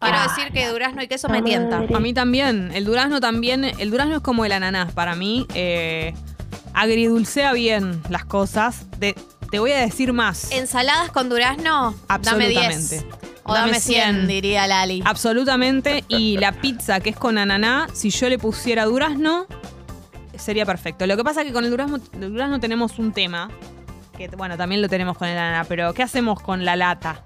Quiero 0.00 0.18
Ah. 0.18 0.26
decir 0.34 0.52
que 0.52 0.68
durazno 0.68 1.02
y 1.02 1.08
queso 1.08 1.28
me 1.28 1.40
tienta. 1.42 1.78
A 1.94 2.00
mí 2.00 2.12
también. 2.12 2.70
El 2.74 2.84
durazno 2.84 3.20
también. 3.20 3.64
El 3.64 3.90
durazno 3.90 4.16
es 4.16 4.20
como 4.22 4.44
el 4.44 4.52
ananás 4.52 4.92
para 4.92 5.14
mí. 5.14 5.46
Eh, 5.54 6.12
agridulcea 6.74 7.52
bien 7.52 8.02
las 8.10 8.24
cosas. 8.24 8.86
De- 8.98 9.14
te 9.50 9.58
voy 9.58 9.72
a 9.72 9.78
decir 9.78 10.12
más. 10.12 10.50
Ensaladas 10.50 11.10
con 11.10 11.28
durazno, 11.28 11.94
dame 12.22 12.48
10. 12.48 12.66
Absolutamente. 12.66 13.24
O 13.44 13.52
Dame 13.54 13.66
dame 13.72 13.80
100, 13.80 14.14
100. 14.14 14.26
diría 14.26 14.66
Lali. 14.66 15.02
Absolutamente. 15.04 16.04
Y 16.08 16.38
la 16.38 16.52
pizza 16.52 17.00
que 17.00 17.10
es 17.10 17.16
con 17.16 17.36
ananá, 17.38 17.86
si 17.92 18.10
yo 18.10 18.28
le 18.28 18.38
pusiera 18.38 18.84
durazno, 18.86 19.46
sería 20.38 20.66
perfecto. 20.66 21.06
Lo 21.06 21.16
que 21.16 21.24
pasa 21.24 21.40
es 21.42 21.46
que 21.46 21.52
con 21.52 21.64
el 21.64 21.70
durazno, 21.70 21.98
el 22.12 22.32
durazno 22.32 22.60
tenemos 22.60 22.98
un 22.98 23.12
tema. 23.12 23.50
Que 24.16 24.28
bueno, 24.28 24.56
también 24.56 24.80
lo 24.80 24.88
tenemos 24.88 25.16
con 25.18 25.28
el 25.28 25.36
ananá. 25.36 25.64
Pero 25.64 25.92
¿qué 25.94 26.02
hacemos 26.02 26.40
con 26.40 26.64
la 26.64 26.76
lata? 26.76 27.22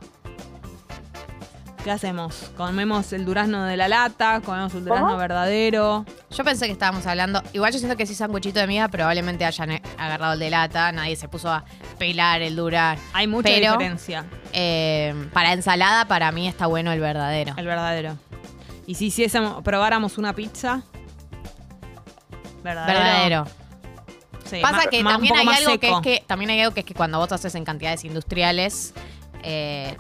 ¿Qué 1.85 1.93
hacemos? 1.93 2.51
Comemos 2.57 3.13
el 3.13 3.25
durazno 3.25 3.65
de 3.65 3.77
la 3.77 3.89
lata, 3.89 4.41
comemos 4.45 4.75
el 4.75 4.85
durazno 4.85 5.17
verdadero. 5.17 6.05
Yo 6.31 6.45
pensé 6.45 6.67
que 6.67 6.73
estábamos 6.73 7.07
hablando. 7.07 7.43
Igual 7.53 7.73
yo 7.73 7.79
siento 7.79 7.97
que 7.97 8.05
si 8.05 8.15
sanguchito 8.15 8.59
de 8.59 8.67
miga 8.67 8.89
probablemente 8.89 9.45
hayan 9.45 9.81
agarrado 9.97 10.33
el 10.35 10.39
de 10.41 10.51
lata. 10.51 10.91
Nadie 10.93 11.15
se 11.17 11.29
puso 11.29 11.51
a 11.51 11.65
pelar 11.99 12.43
el 12.43 12.57
durazno. 12.57 13.03
Hay 13.13 13.27
mucha 13.27 13.49
Pero, 13.49 13.73
diferencia. 13.73 14.25
eh, 14.53 15.15
para 15.33 15.53
ensalada, 15.53 16.07
para 16.07 16.33
mí 16.33 16.49
está 16.49 16.67
bueno 16.67 16.91
el 16.93 17.01
verdadero. 17.01 17.55
El 17.57 17.67
verdadero. 17.67 18.17
Y 18.87 18.97
si 18.97 19.07
hiciésemos, 19.07 19.63
probáramos 19.63 20.19
una 20.19 20.33
pizza. 20.35 20.83
Verdadero. 22.63 22.99
Verdadero. 22.99 23.47
Sí, 24.45 24.61
Pasa 24.63 24.77
más- 24.77 24.87
que 24.87 25.03
más- 25.03 25.13
también 25.15 25.37
hay 25.37 25.45
más 25.47 25.59
algo 25.59 25.79
que 25.79 25.91
es 25.91 26.01
que 26.01 26.25
también 26.27 26.51
hay 26.51 26.61
algo 26.61 26.73
que 26.75 26.81
es 26.81 26.87
que 26.87 26.95
cuando 26.95 27.19
vos 27.19 27.31
haces 27.33 27.55
en 27.55 27.65
cantidades 27.65 28.05
industriales 28.05 28.95
eh, 29.43 29.95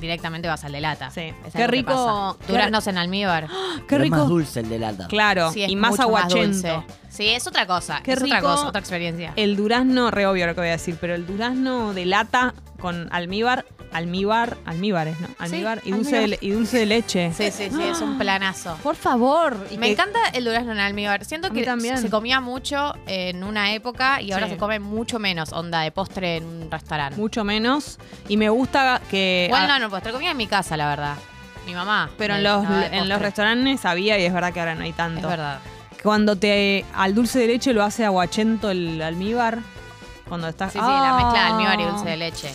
directamente 0.00 0.48
vas 0.48 0.64
al 0.64 0.72
de 0.72 0.80
lata. 0.80 1.10
Sí. 1.10 1.32
Es 1.46 1.52
Qué 1.54 1.66
rico, 1.68 2.36
Duraznos 2.48 2.86
en 2.88 2.98
almíbar. 2.98 3.46
Qué 3.46 3.84
Pero 3.88 4.04
es 4.04 4.10
más 4.10 4.20
rico. 4.20 4.28
dulce 4.30 4.60
el 4.60 4.68
de 4.68 4.78
lata. 4.80 5.06
Claro, 5.06 5.52
Sí, 5.52 5.64
y 5.66 5.76
más 5.76 5.92
más 5.92 6.00
aguachento. 6.00 6.46
dulce. 6.46 6.82
Sí, 7.08 7.28
es 7.28 7.46
otra 7.46 7.66
cosa. 7.66 8.00
Qué 8.02 8.12
es 8.12 8.22
otra 8.22 8.36
rico 8.40 8.48
cosa, 8.48 8.66
otra 8.66 8.80
experiencia. 8.80 9.32
El 9.36 9.56
durazno, 9.56 10.10
re 10.10 10.26
obvio 10.26 10.46
lo 10.48 10.54
que 10.54 10.60
voy 10.60 10.68
a 10.68 10.72
decir, 10.72 10.98
pero 11.00 11.14
el 11.14 11.24
durazno 11.26 11.94
de 11.94 12.04
lata 12.06 12.52
con 12.80 13.08
almíbar, 13.12 13.64
almíbar, 13.94 14.58
almíbares, 14.66 15.18
¿no? 15.20 15.28
Almíbar 15.38 15.80
y, 15.84 15.92
dulce 15.92 16.10
de, 16.10 16.16
almíbar. 16.24 16.38
y 16.44 16.50
dulce 16.50 16.78
de 16.78 16.86
leche. 16.86 17.32
Sí, 17.32 17.50
sí, 17.50 17.70
sí, 17.70 17.82
es 17.82 18.00
un 18.00 18.18
planazo. 18.18 18.76
Por 18.82 18.96
favor. 18.96 19.56
y 19.70 19.78
Me 19.78 19.86
que- 19.86 19.92
encanta 19.92 20.18
el 20.34 20.44
durazno 20.44 20.72
en 20.72 20.80
almíbar. 20.80 21.24
Siento 21.24 21.50
que 21.50 21.62
también. 21.64 21.96
se 21.98 22.10
comía 22.10 22.40
mucho 22.40 22.94
en 23.06 23.42
una 23.44 23.72
época 23.72 24.20
y 24.20 24.32
ahora 24.32 24.46
Sí. 24.46 24.52
se 24.52 24.58
come 24.58 24.78
mucho 24.80 25.18
menos, 25.18 25.52
onda 25.52 25.80
de 25.80 25.90
postre 25.92 26.36
en 26.36 26.44
un 26.44 26.70
restaurante. 26.70 27.16
Mucho 27.18 27.44
menos. 27.44 27.98
Y 28.28 28.36
me 28.36 28.48
gusta 28.50 29.00
que. 29.10 29.46
Igual 29.48 29.64
ah, 29.70 29.78
no, 29.78 29.78
no, 29.86 29.90
postre 29.90 30.12
comía 30.12 30.32
en 30.32 30.36
mi 30.36 30.46
casa, 30.46 30.76
la 30.76 30.88
verdad. 30.88 31.14
Mi 31.66 31.72
mamá. 31.74 32.10
pero 32.18 32.34
en 32.34 32.42
los, 32.42 32.62
en 32.92 33.08
los 33.08 33.22
restaurantes 33.22 33.84
había 33.86 34.18
y 34.18 34.24
es 34.26 34.34
verdad 34.34 34.52
que 34.52 34.60
ahora 34.60 34.74
no 34.74 34.82
hay 34.84 34.92
tanto. 34.92 35.20
Es 35.20 35.26
verdad. 35.28 35.60
Cuando 36.02 36.36
te 36.36 36.84
al 36.94 37.14
dulce 37.14 37.38
de 37.38 37.46
leche 37.46 37.72
lo 37.72 37.82
hace 37.82 38.04
aguachento 38.04 38.70
el 38.70 39.00
almíbar. 39.00 39.60
Cuando 40.28 40.48
está. 40.48 40.66
Sí, 40.68 40.78
sí, 40.78 40.84
la 40.84 41.14
mezcla 41.16 41.32
de 41.32 41.38
Ah. 41.38 41.46
almíbar 41.48 41.80
y 41.80 41.84
dulce 41.84 42.04
de 42.10 42.16
leche. 42.18 42.50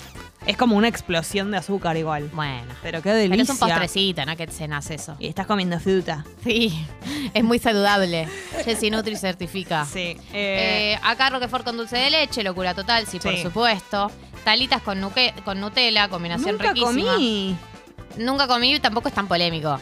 Es 0.50 0.58
como 0.58 0.76
una 0.76 0.88
explosión 0.88 1.52
de 1.52 1.58
azúcar 1.58 1.96
igual. 1.96 2.30
Bueno. 2.34 2.64
Pero 2.82 3.04
qué 3.04 3.10
Pero 3.10 3.18
delicia. 3.18 3.44
es 3.44 3.50
un 3.52 3.60
postrecito, 3.60 4.26
¿no? 4.26 4.36
Que 4.36 4.48
cenas 4.48 4.90
eso. 4.90 5.16
Y 5.20 5.28
estás 5.28 5.46
comiendo 5.46 5.80
fruta. 5.80 6.26
Sí, 6.44 6.74
es 7.36 7.44
muy 7.44 7.60
saludable. 7.60 8.28
Jessie 8.66 8.90
Nutri 8.90 9.16
certifica. 9.16 9.86
Sí. 9.86 10.18
Eh, 10.34 10.98
acá 11.04 11.30
Roquefort 11.30 11.64
con 11.64 11.78
dulce 11.78 11.98
de 11.98 12.10
leche, 12.10 12.44
locura 12.44 12.74
total, 12.74 13.06
sí, 13.06 13.20
por 13.20 13.38
supuesto. 13.38 14.10
Talitas 14.44 14.82
con, 14.82 15.00
nuque- 15.00 15.34
con 15.46 15.60
Nutella, 15.62 16.08
combinación 16.08 16.54
Nunca 16.54 16.74
riquísima. 16.74 17.14
comí. 17.14 17.56
Nunca 18.18 18.48
comí 18.48 18.74
y 18.74 18.80
tampoco 18.80 19.08
es 19.10 19.14
tan 19.14 19.28
polémico. 19.28 19.80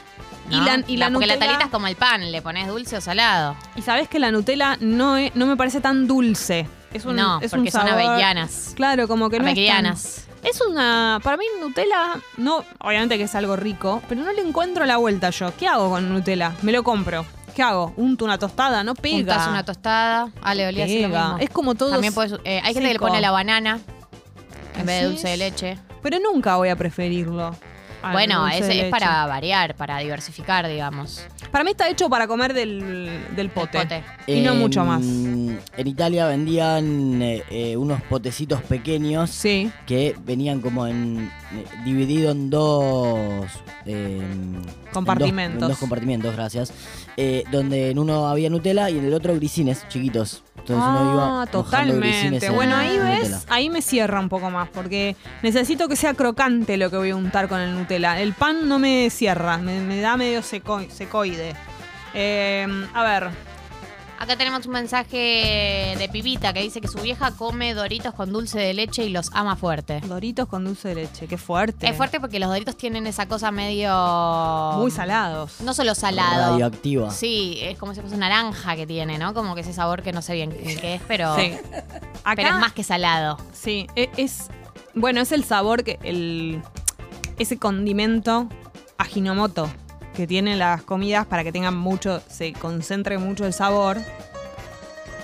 Y 0.49 0.56
¿no? 0.58 0.65
la- 0.65 0.84
y 0.86 0.97
la 0.97 1.10
porque 1.10 1.27
la 1.27 1.39
talita 1.39 1.63
es 1.65 1.69
como 1.71 1.88
el 1.88 1.95
pan, 1.95 2.30
le 2.30 2.41
pones 2.41 2.67
dulce 2.67 2.97
o 2.97 3.01
salado. 3.01 3.56
Y 3.77 3.82
sabes 3.84 4.10
que 4.10 4.19
la 4.19 4.32
Nutella 4.32 4.77
no, 4.82 5.15
es- 5.15 5.34
no 5.34 5.45
me 5.45 5.56
parece 5.56 5.80
tan 5.80 6.08
dulce. 6.08 6.67
Es 6.93 7.06
un, 7.06 7.15
no, 7.15 7.39
es 7.41 7.52
porque 7.52 7.67
un 7.67 7.71
son 7.71 7.88
sabor- 7.88 8.02
avellanas. 8.06 8.73
Claro, 8.76 9.08
como 9.08 9.30
que 9.30 9.39
no 9.39 9.47
es 9.47 9.54
tan- 9.56 9.63
Avellanas. 9.63 10.28
Es 10.43 10.62
una. 10.62 11.19
Para 11.23 11.36
mí, 11.38 11.45
Nutella. 11.60 12.15
No, 12.38 12.63
obviamente 12.80 13.17
que 13.17 13.23
es 13.23 13.36
algo 13.36 13.56
rico, 13.56 14.02
pero 14.08 14.21
no 14.21 14.32
le 14.32 14.41
encuentro 14.41 14.86
la 14.86 14.97
vuelta 14.97 15.30
yo. 15.32 15.52
¿Qué 15.58 15.67
hago 15.67 15.89
con 15.89 16.08
Nutella? 16.10 16.54
Me 16.62 16.71
lo 16.71 16.84
compro. 16.84 17.26
¿Qué 17.56 17.63
hago? 17.63 17.91
¿Unto 17.97 18.23
una 18.23 18.38
tostada? 18.38 18.84
No 18.84 18.93
pega. 18.93 19.47
Una 19.50 19.65
tostada. 19.65 20.30
Ah, 20.41 20.54
le 20.54 20.67
olía 20.67 20.86
así 20.86 21.02
lo 21.02 21.10
mismo. 21.10 21.38
Es 21.39 21.50
como 21.50 21.73
todo. 21.76 21.89
También 21.91 22.13
puedes, 22.13 22.34
eh, 22.45 22.62
hay 22.63 22.73
gente 22.73 22.88
que 22.88 22.93
le 22.93 23.00
pone 23.00 23.19
la 23.19 23.32
banana 23.32 23.80
en 24.78 24.86
vez 24.86 25.02
de 25.02 25.08
dulce 25.08 25.28
de 25.30 25.38
leche. 25.38 25.78
Pero 26.04 26.19
nunca 26.19 26.56
voy 26.58 26.69
a 26.69 26.76
preferirlo. 26.76 27.56
bueno, 28.12 28.47
es, 28.47 28.62
es 28.62 28.89
para 28.91 29.26
variar, 29.26 29.76
para 29.76 29.97
diversificar, 29.97 30.67
digamos. 30.67 31.26
Para 31.51 31.63
mí 31.63 31.71
está 31.71 31.89
hecho 31.89 32.10
para 32.10 32.27
comer 32.27 32.53
del, 32.53 33.10
del 33.36 33.49
pote. 33.49 33.79
pote. 33.79 34.03
Y 34.27 34.41
no 34.41 34.55
mucho 34.55 34.83
más. 34.83 35.01
En 35.01 35.60
Italia 35.88 36.27
vendían 36.27 37.21
eh, 37.21 37.43
eh, 37.49 37.77
unos 37.77 38.01
potecitos 38.03 38.62
pequeños 38.63 39.29
Sí. 39.31 39.71
que 39.86 40.15
venían 40.25 40.62
como 40.62 40.88
en 40.88 41.31
eh, 41.53 41.65
dividido 41.86 42.31
en 42.31 42.49
dos 42.49 43.45
eh, 43.86 44.19
en 44.21 44.62
Compartimentos. 44.91 45.60
dos- 45.60 45.63
En 45.67 45.71
dos, 45.71 45.77
compartimentos, 45.79 46.36
gracias. 46.36 46.73
Eh, 47.15 47.43
donde 47.51 47.91
en 47.91 47.99
uno 47.99 48.27
había 48.27 48.49
Nutella 48.49 48.89
y 48.89 48.97
en 48.99 49.05
el 49.05 49.13
otro 49.13 49.33
grisines 49.36 49.88
chiquitos. 49.89 50.43
Entonces 50.57 50.86
uno 50.89 51.13
iba 51.13 51.41
Ah, 51.43 51.47
mojando 51.53 51.95
grisines 51.95 52.41
totalmente. 52.41 52.45
en- 52.47 52.55
Bueno, 52.55 52.75
ahí 52.75 52.97
ves, 52.97 53.29
Nutella. 53.29 53.39
ahí 53.47 53.69
me 53.69 53.81
cierra 53.81 54.19
un 54.19 54.27
poco 54.27 54.49
más, 54.51 54.67
porque 54.67 55.15
necesito 55.41 55.88
que 55.88 55.95
sea 55.95 56.13
crocante 56.13 56.75
lo 56.77 56.89
que 56.89 56.97
voy 56.97 57.12
a 57.12 57.15
untar 57.15 57.47
con 57.47 57.62
el 57.62 57.73
Nutella. 57.73 58.19
El 58.19 58.33
pan 58.33 58.67
no 58.67 58.77
me 58.77 59.10
cierra, 59.10 59.57
me, 59.60 59.79
me 59.79 60.01
da 60.01 60.17
medio 60.17 60.41
seco- 60.41 60.86
secoide. 60.89 61.37
Eh, 62.13 62.67
a 62.93 63.04
ver, 63.04 63.30
Acá 64.19 64.36
tenemos 64.36 64.65
un 64.65 64.71
mensaje 64.73 65.95
de 65.95 66.10
Pipita 66.12 66.52
que 66.52 66.62
dice 66.63 66.82
que 66.82 66.88
su 66.88 67.00
vieja 67.00 67.32
come 67.38 67.76
doritos 67.76 68.15
con 68.15 68.34
dulce 68.34 68.58
de 68.60 68.73
leche 68.73 69.06
y 69.06 69.10
los 69.10 69.30
ama 69.34 69.56
fuerte. 69.56 70.02
Doritos 70.02 70.47
con 70.47 70.65
dulce 70.65 70.89
de 70.89 70.95
leche, 70.95 71.28
qué 71.28 71.38
fuerte. 71.38 71.88
Es 71.88 71.95
fuerte 71.95 72.19
porque 72.19 72.39
los 72.39 72.50
doritos 72.50 72.76
tienen 72.76 73.06
esa 73.06 73.28
cosa 73.28 73.52
medio. 73.52 73.91
Muy 74.78 74.89
salados. 74.89 75.62
No 75.62 75.76
solo 75.76 75.93
salado. 75.93 76.54
Radioactiva. 76.54 77.12
Sí, 77.12 77.60
es 77.62 77.78
como 77.78 77.93
si 77.93 78.02
fuese 78.02 78.17
naranja 78.17 78.76
que 78.76 78.88
tiene, 78.88 79.19
¿no? 79.19 79.36
Como 79.36 79.54
que 79.54 79.62
ese 79.62 79.73
sabor 79.73 80.02
que 80.02 80.12
no 80.12 80.23
sé 80.23 80.34
bien 80.34 80.50
qué 80.52 80.95
es, 80.95 81.02
pero, 81.08 81.36
Sí. 81.36 81.54
Acá, 82.23 82.36
pero 82.36 82.50
es 82.50 82.56
más 82.56 82.73
que 82.73 82.84
salado. 82.84 83.38
Sí, 83.54 83.86
e- 83.95 84.10
es. 84.17 84.47
Bueno, 84.95 85.21
es 85.21 85.32
el 85.32 85.43
sabor 85.43 85.84
que. 85.84 86.00
El, 86.02 86.63
ese 87.38 87.60
condimento 87.60 88.50
ajinomoto 88.97 89.69
que 90.17 90.27
tienen 90.27 90.60
las 90.60 90.82
comidas 90.82 91.25
para 91.25 91.43
que 91.45 91.51
tengan 91.53 91.77
mucho. 91.77 92.21
Se 92.27 92.51
concentre 92.51 93.17
mucho 93.17 93.45
el 93.45 93.53
sabor. 93.53 93.97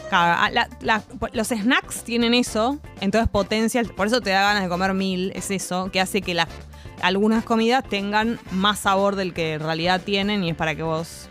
Claro, 0.10 0.38
ah, 0.39 0.49
la- 0.51 0.69
la- 0.82 1.03
los 1.34 1.47
snacks 1.47 2.03
tienen 2.03 2.34
eso, 2.36 2.77
entonces 3.01 3.27
potencia. 3.29 3.84
Por 3.84 4.08
eso 4.08 4.21
te 4.21 4.29
da 4.29 4.43
ganas 4.43 4.63
de 4.63 4.69
comer 4.69 4.93
mil, 4.93 5.32
es 5.36 5.49
eso, 5.51 5.89
que 5.91 5.99
hace 5.99 6.21
que 6.21 6.34
las 6.34 6.47
algunas 7.01 7.43
comidas 7.43 7.84
tengan 7.89 8.39
más 8.51 8.79
sabor 8.79 9.15
del 9.17 9.34
que 9.34 9.53
en 9.56 9.60
realidad 9.60 9.99
tienen 10.06 10.43
y 10.43 10.51
es 10.51 10.56
para 10.56 10.73
que 10.75 10.84
vos 10.84 11.27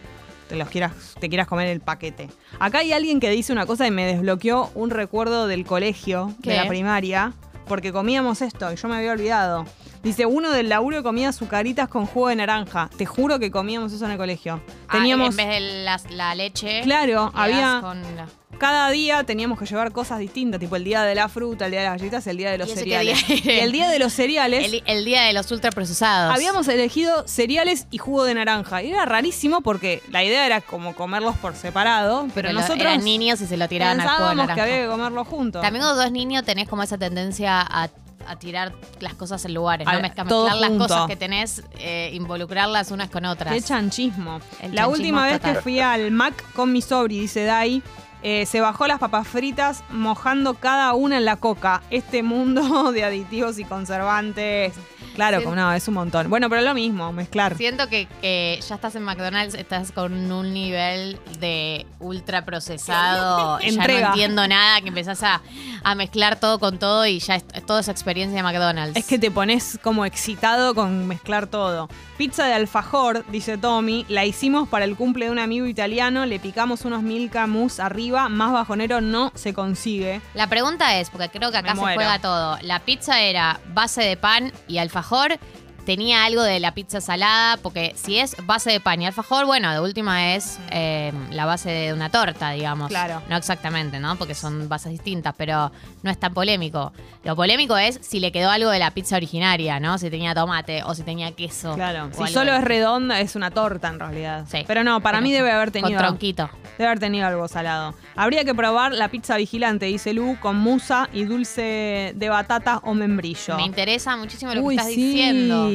te 0.49 0.57
los 0.57 0.69
quieras, 0.69 0.93
te 1.19 1.29
quieras 1.31 1.47
comer 1.47 1.69
el 1.69 1.81
paquete. 1.81 2.29
Acá 2.59 2.79
hay 2.79 2.93
alguien 2.93 3.21
que 3.21 3.31
dice 3.31 3.53
una 3.55 3.65
cosa 3.65 3.87
y 3.87 3.91
me 3.91 4.05
desbloqueó 4.05 4.71
un 4.75 4.91
recuerdo 4.91 5.47
del 5.47 5.65
colegio, 5.65 6.35
¿Qué? 6.43 6.51
de 6.51 6.57
la 6.57 6.67
primaria, 6.69 7.33
porque 7.69 7.91
comíamos 7.93 8.43
esto 8.43 8.71
y 8.71 8.77
yo 8.77 8.89
me 8.89 8.97
había 8.97 9.13
olvidado. 9.13 9.65
Dice, 10.03 10.27
uno 10.27 10.51
del 10.51 10.69
laburo 10.69 11.03
comía 11.03 11.33
sucaritas 11.33 11.89
con 11.89 12.07
jugo 12.07 12.29
de 12.29 12.37
naranja. 12.37 12.91
Te 12.97 13.07
juro 13.07 13.39
que 13.39 13.51
comíamos 13.51 13.93
eso 13.93 14.05
en 14.05 14.11
el 14.13 14.17
colegio. 14.19 14.61
Ah, 14.89 14.93
Teníamos, 14.99 15.31
en 15.31 15.37
vez 15.37 15.49
de 15.49 15.61
la, 15.85 16.01
la 16.11 16.35
leche. 16.35 16.81
claro, 16.83 17.31
había, 17.35 17.79
con 17.81 18.03
la- 18.17 18.27
cada 18.59 18.91
día 18.91 19.25
teníamos 19.25 19.59
que 19.59 19.67
llevar 19.67 19.91
cosas 19.93 20.19
distintas, 20.21 20.61
tipo 20.61 20.77
el 20.77 20.85
día 20.85 21.03
de 21.03 21.15
la 21.17 21.29
fruta, 21.29 21.65
el 21.65 21.71
día 21.73 21.81
de 21.81 21.87
las 21.89 21.99
galletas, 21.99 22.27
el 22.29 22.37
día 22.37 22.51
de 22.53 22.59
los 22.59 22.69
¿Y 22.69 22.73
ese 22.73 22.85
qué 22.85 22.91
cereales. 22.91 23.27
día 23.27 23.37
Y 23.37 23.49
era? 23.57 23.65
el 23.65 23.73
día 23.73 23.89
de 23.89 23.99
los 23.99 24.13
cereales... 24.13 24.65
el, 24.73 24.83
el 24.87 25.05
día 25.05 25.23
de 25.23 25.33
los 25.33 25.51
ultraprocesados. 25.51 26.33
Habíamos 26.35 26.69
elegido 26.69 27.27
cereales 27.27 27.87
y 27.91 27.99
jugo 27.99 28.25
de 28.25 28.35
naranja. 28.35 28.83
Y 28.83 28.91
era 28.91 29.05
rarísimo 29.05 29.63
porque 29.63 30.03
la 30.11 30.23
idea 30.23 30.47
era 30.47 30.61
como 30.61 30.95
comerlos 30.95 31.37
por 31.39 31.57
separado, 31.57 32.29
pero, 32.35 32.53
lo- 32.53 32.61
nosotros 32.61 32.81
eran 32.83 33.03
niños 33.05 33.41
y 33.41 33.47
se 33.47 33.57
lo 33.57 33.67
tiraban 33.69 34.01
al 34.01 34.07
jugo 34.09 34.13
de 34.13 34.35
pensábamos 34.37 34.43
que 34.43 34.47
naranja. 34.49 34.63
había 34.63 34.85
que 34.85 34.91
comerlo 34.91 35.25
juntos. 35.25 35.63
También 35.63 35.85
cuando 35.85 36.03
sos 36.03 36.13
niño 36.13 36.43
tenés 36.45 36.69
como 36.69 36.83
esa 36.85 36.99
tendencia 36.99 37.61
a, 37.63 37.89
a 38.29 38.37
tirar 38.39 38.73
las 39.01 39.15
cosas 39.15 39.45
en 39.45 39.55
lugares, 39.55 39.87
A- 39.87 39.93
¿no? 39.95 40.01
Mezclar 40.01 40.27
las 40.57 40.69
junto. 40.69 40.89
cosas 40.89 41.07
que 41.07 41.17
tenés, 41.17 41.63
eh, 41.79 42.11
involucrarlas 42.15 42.91
unas 42.91 43.11
con 43.11 43.25
otras. 43.25 43.53
Qué 43.55 43.61
chanchismo. 43.63 44.41
El 44.61 44.75
la 44.75 44.83
chanchismo 44.83 44.89
última 44.91 45.27
vez 45.27 45.35
total. 45.41 45.55
que 45.57 45.61
fui 45.63 45.81
al 45.81 46.11
Mac 46.11 46.45
con 46.55 46.73
mi 46.73 46.83
sobri, 46.83 47.19
dice 47.21 47.45
Dai, 47.45 47.83
eh, 48.25 48.47
se 48.47 48.61
bajó 48.61 48.87
las 48.87 48.99
papas 49.01 49.27
fritas 49.27 49.83
mojando 49.91 50.55
cada 50.55 50.93
una 50.95 51.17
en 51.19 51.25
la 51.25 51.37
coca. 51.37 51.83
Este 51.91 52.23
mundo 52.23 52.63
de 52.93 53.05
aditivos 53.05 53.59
y 53.59 53.65
conservantes. 53.65 54.75
Claro, 55.15 55.43
como 55.43 55.57
no, 55.57 55.73
es 55.73 55.87
un 55.89 55.95
montón. 55.95 56.29
Bueno, 56.31 56.49
pero 56.49 56.61
es 56.61 56.67
lo 56.67 56.75
mismo, 56.75 57.13
mezclar. 57.13 57.57
Siento 57.57 57.89
que, 57.89 58.07
que 58.21 58.59
ya 58.67 58.75
estás 58.75 58.95
en 58.97 59.03
McDonald's, 59.03 59.55
estás 59.55 59.93
con 59.93 60.31
un 60.33 60.53
nivel 60.55 61.19
de 61.39 61.87
ultra 62.01 62.45
procesado. 62.45 63.59
ya 63.61 63.67
Entrega. 63.69 64.01
no 64.01 64.15
entiendo 64.15 64.49
nada, 64.49 64.81
que 64.81 64.89
empezás 64.89 65.23
a, 65.23 65.41
a 65.85 65.95
mezclar 65.95 66.37
todo 66.41 66.59
con 66.59 66.79
todo 66.79 67.07
y 67.07 67.19
ya 67.19 67.37
es, 67.37 67.45
es 67.55 67.65
toda 67.67 67.81
esa 67.81 67.93
experiencia 67.93 68.37
de 68.37 68.43
McDonald's. 68.43 68.97
Es 68.97 69.07
que 69.07 69.19
te 69.19 69.31
pones 69.31 69.79
como 69.83 70.05
excitado 70.05 70.75
con 70.75 71.07
mezclar 71.07 71.47
todo. 71.47 71.89
Pizza 72.17 72.47
de 72.47 72.55
alfajor, 72.55 73.25
dice 73.31 73.59
Tommy, 73.59 74.07
la 74.09 74.25
hicimos 74.25 74.69
para 74.69 74.85
el 74.85 74.97
cumple 74.97 75.25
de 75.27 75.31
un 75.33 75.39
amigo 75.39 75.67
italiano, 75.67 76.25
le 76.25 76.39
picamos 76.39 76.85
unos 76.85 77.03
Milka 77.03 77.47
Mousse 77.47 77.81
arriba, 77.81 78.29
más 78.29 78.53
bajonero 78.53 79.01
no 79.01 79.33
se 79.35 79.53
consigue. 79.55 80.21
La 80.35 80.47
pregunta 80.47 80.99
es, 80.99 81.11
porque 81.11 81.29
creo 81.31 81.51
que 81.51 81.57
acá 81.57 81.71
Me 81.71 81.77
se 81.77 81.81
muero. 81.81 81.97
juega 81.97 82.19
todo. 82.21 82.59
La 82.63 82.79
pizza 82.81 83.21
era 83.23 83.59
base 83.75 84.03
de 84.03 84.17
pan 84.17 84.53
y 84.69 84.79
alfajor. 85.03 85.39
Tenía 85.85 86.25
algo 86.25 86.43
de 86.43 86.61
la 86.61 86.75
pizza 86.75 87.01
salada, 87.01 87.57
porque 87.57 87.93
si 87.97 88.17
es 88.19 88.37
base 88.47 88.71
de 88.71 88.79
pan 88.79 89.03
y 89.03 89.07
alfajor, 89.07 89.47
bueno, 89.47 89.73
de 89.73 89.81
última 89.81 90.35
es 90.35 90.61
eh, 90.71 91.13
la 91.31 91.45
base 91.45 91.71
de 91.71 91.93
una 91.93 92.09
torta, 92.09 92.51
digamos. 92.53 92.89
Claro. 92.89 93.21
No 93.29 93.37
exactamente, 93.37 93.99
¿no? 93.99 94.15
Porque 94.17 94.35
son 94.37 94.69
bases 94.69 94.93
distintas, 94.93 95.35
pero 95.37 95.73
no 96.05 96.11
es 96.11 96.19
tan 96.19 96.33
polémico. 96.35 96.93
Lo 97.25 97.35
polémico 97.35 97.77
es 97.77 97.99
si 98.01 98.21
le 98.21 98.31
quedó 98.31 98.51
algo 98.51 98.71
de 98.71 98.79
la 98.79 98.93
pizza 98.93 99.17
originaria, 99.17 99.81
¿no? 99.81 99.99
Si 99.99 100.09
tenía 100.09 100.35
tomate 100.37 100.85
o 100.85 100.95
si 100.95 101.03
tenía 101.03 101.33
queso. 101.33 101.75
Claro, 101.75 102.11
si 102.13 102.23
algo 102.23 102.33
solo 102.33 102.53
es 102.55 102.63
redonda 102.63 103.19
es 103.21 103.35
una 103.35 103.51
torta 103.51 103.89
en 103.89 103.99
realidad. 103.99 104.47
Sí. 104.49 104.63
Pero 104.67 104.85
no, 104.85 105.01
para 105.01 105.19
Pero 105.19 105.27
mí 105.27 105.33
debe 105.33 105.51
haber 105.51 105.73
Con 105.73 105.83
tenido 105.83 105.99
tronquito. 106.01 106.49
debe 106.79 106.87
haber 106.87 107.01
tenido 107.01 107.27
algo 107.27 107.49
salado. 107.49 107.95
Habría 108.15 108.45
que 108.45 108.55
probar 108.55 108.93
la 108.93 109.09
pizza 109.09 109.37
vigilante, 109.37 109.87
dice 109.87 110.13
Lu, 110.15 110.39
con 110.39 110.57
musa 110.57 111.09
y 111.13 111.25
dulce 111.25 112.13
de 112.15 112.29
batata 112.29 112.79
o 112.85 112.95
membrillo. 112.95 113.57
Me 113.57 113.65
interesa 113.65 114.17
muchísimo 114.17 114.55
lo 114.55 114.63
Uy, 114.63 114.77
que 114.77 114.81
estás 114.81 114.95
sí. 114.95 115.03
diciendo. 115.03 115.72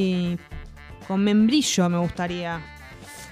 Con 1.07 1.23
membrillo 1.23 1.89
me 1.89 1.97
gustaría. 1.97 2.59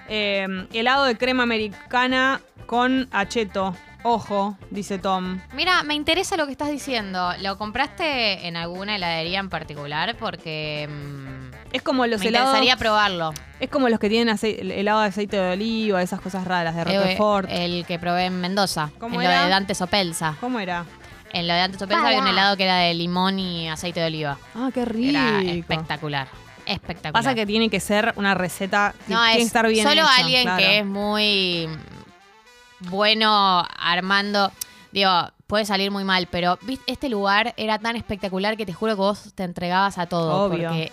Eh, 0.08 0.68
helado 0.74 1.06
de 1.06 1.18
crema 1.18 1.44
americana 1.44 2.40
con 2.66 3.08
acheto. 3.12 3.76
Ojo, 4.04 4.56
dice 4.70 5.00
Tom. 5.00 5.40
Mira, 5.54 5.82
me 5.82 5.96
interesa 5.96 6.38
lo 6.38 6.46
que 6.46 6.52
estás 6.52 6.70
diciendo. 6.70 7.32
¿Lo 7.42 7.58
compraste 7.58 8.48
en 8.48 8.56
alguna 8.56 8.96
heladería 8.98 9.40
en 9.40 9.50
particular? 9.50 10.16
Porque 10.20 10.88
mm, 10.88 11.74
Es 11.74 11.82
como 11.82 12.06
los 12.06 12.20
me 12.22 12.28
helados. 12.28 12.50
interesaría 12.50 12.78
probarlo. 12.78 13.34
Es 13.60 13.68
como 13.70 13.90
los 13.90 14.00
que 14.00 14.08
tienen 14.08 14.38
helado 14.44 15.02
de 15.02 15.08
aceite 15.08 15.38
de 15.38 15.54
oliva, 15.54 16.04
esas 16.04 16.22
cosas 16.22 16.46
raras 16.46 16.76
de 16.76 16.82
Eh, 16.82 16.86
Roquefort. 16.86 17.50
el 17.52 17.84
que 17.88 17.98
probé 17.98 18.26
en 18.26 18.40
Mendoza. 18.40 18.92
¿Cómo 19.00 19.20
en 19.22 19.28
era? 19.28 19.40
lo 19.40 19.44
de 19.46 19.50
Dante 19.50 19.74
Sopelsa. 19.74 20.38
¿Cómo 20.40 20.60
era? 20.60 20.86
En 21.34 21.48
lo 21.48 21.54
de 21.56 21.60
Dante 21.62 21.80
Sopelsa 21.80 22.06
había 22.08 22.20
un 22.22 22.28
helado 22.28 22.56
que 22.58 22.64
era 22.66 22.78
de 22.78 22.94
limón 22.94 23.40
y 23.40 23.68
aceite 23.70 24.02
de 24.02 24.06
oliva. 24.06 24.38
Ah, 24.54 24.70
qué 24.72 24.86
rico. 24.86 25.10
Era 25.10 25.42
espectacular. 25.42 26.28
Espectacular. 26.66 27.14
Pasa 27.14 27.36
que 27.36 27.46
tiene 27.46 27.70
que 27.70 27.80
ser 27.80 28.14
una 28.16 28.34
receta 28.34 28.94
que 29.08 29.14
no, 29.14 29.20
tiene 29.20 29.34
que 29.36 29.42
es 29.42 29.48
estar 29.48 29.68
bien 29.68 29.88
solo 29.88 30.02
hecha, 30.02 30.16
alguien 30.18 30.44
claro. 30.44 30.58
que 30.58 30.80
es 30.80 30.86
muy 30.86 31.70
bueno 32.80 33.66
armando. 33.78 34.52
Digo, 34.92 35.12
puede 35.48 35.66
salir 35.66 35.92
muy 35.92 36.04
mal, 36.04 36.28
pero 36.32 36.58
¿viste? 36.62 36.92
este 36.92 37.10
lugar 37.10 37.54
era 37.58 37.80
tan 37.80 37.96
espectacular 37.96 38.58
que 38.58 38.66
te 38.66 38.74
juro 38.74 38.94
que 38.94 39.02
vos 39.02 39.34
te 39.36 39.44
entregabas 39.44 39.98
a 39.98 40.06
todo. 40.08 40.46
Obvio. 40.46 40.70
Porque 40.70 40.92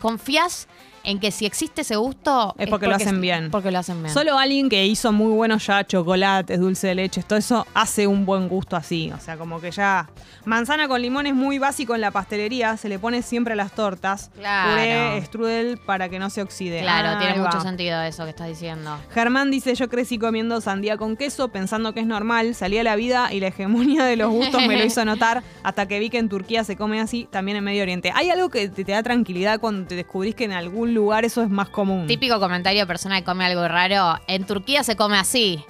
confías 0.00 0.68
en 1.04 1.18
que 1.20 1.30
si 1.30 1.46
existe 1.46 1.82
ese 1.82 1.96
gusto. 1.96 2.54
Es 2.58 2.68
porque 2.68 2.86
lo 2.86 2.94
hacen 2.96 3.20
bien. 3.20 3.50
Porque 3.50 3.70
lo 3.70 3.78
hacen 3.78 4.02
bien. 4.02 4.12
Solo 4.12 4.38
alguien 4.38 4.68
que 4.68 4.86
hizo 4.86 5.12
muy 5.12 5.32
buenos 5.32 5.66
ya 5.66 5.86
chocolates, 5.86 6.58
dulce 6.60 6.88
de 6.88 6.94
leche, 6.94 7.22
todo 7.22 7.38
eso 7.38 7.66
hace 7.74 8.06
un 8.06 8.24
buen 8.26 8.48
gusto 8.48 8.76
así. 8.76 9.10
O 9.12 9.20
sea, 9.20 9.36
como 9.36 9.60
que 9.60 9.70
ya. 9.70 10.08
Manzana 10.44 10.88
con 10.88 11.02
limón 11.02 11.26
es 11.26 11.34
muy 11.34 11.58
básico 11.58 11.94
en 11.94 12.00
la 12.00 12.10
pastelería, 12.10 12.76
se 12.76 12.88
le 12.88 12.98
pone 12.98 13.22
siempre 13.22 13.52
a 13.52 13.56
las 13.56 13.72
tortas. 13.72 14.30
Claro. 14.36 14.70
Puré, 14.70 15.22
strudel 15.26 15.78
para 15.78 16.08
que 16.08 16.18
no 16.18 16.30
se 16.30 16.42
oxide. 16.42 16.80
Claro, 16.80 17.08
Ah, 17.08 17.18
tiene 17.18 17.38
mucho 17.40 17.60
sentido 17.60 18.00
eso 18.02 18.24
que 18.24 18.30
estás 18.30 18.48
diciendo. 18.48 18.98
Germán 19.12 19.50
dice, 19.50 19.74
yo 19.74 19.88
crecí 19.88 20.18
comiendo 20.18 20.60
sandía 20.60 20.96
con 20.96 21.16
queso 21.16 21.48
pensando 21.48 21.92
que 21.92 22.00
es 22.00 22.06
normal, 22.06 22.54
salí 22.54 22.78
a 22.78 22.82
la 22.82 22.96
vida 22.96 23.32
y 23.32 23.40
la 23.40 23.48
hegemonía 23.48 24.04
de 24.04 24.16
los 24.16 24.30
gustos 24.30 24.62
me 24.66 24.76
lo 24.76 24.84
hizo 24.84 25.04
notar 25.06 25.42
hasta 25.62 25.86
que 25.86 25.98
vi 25.98 26.10
que 26.10 26.18
en 26.18 26.28
Turquía 26.28 26.64
se 26.64 26.76
come 26.76 27.00
así, 27.00 27.28
también 27.30 27.56
en 27.58 27.64
Medio 27.64 27.82
Oriente. 27.82 28.12
¿Hay 28.14 28.30
algo 28.30 28.48
que 28.48 28.68
te, 28.68 28.84
te 28.84 28.92
da 28.92 29.02
tranquilidad 29.02 29.60
cuando 29.60 29.86
te 29.86 29.96
descubrís 29.96 30.34
que 30.34 30.44
en 30.44 30.52
algún 30.52 30.87
lugar 30.94 31.24
eso 31.24 31.42
es 31.42 31.50
más 31.50 31.68
común? 31.68 32.06
Típico 32.06 32.38
comentario 32.40 32.80
de 32.82 32.86
persona 32.86 33.18
que 33.18 33.24
come 33.24 33.44
algo 33.44 33.66
raro. 33.68 34.18
En 34.26 34.44
Turquía 34.44 34.82
se 34.84 34.96
come 34.96 35.16
así. 35.18 35.64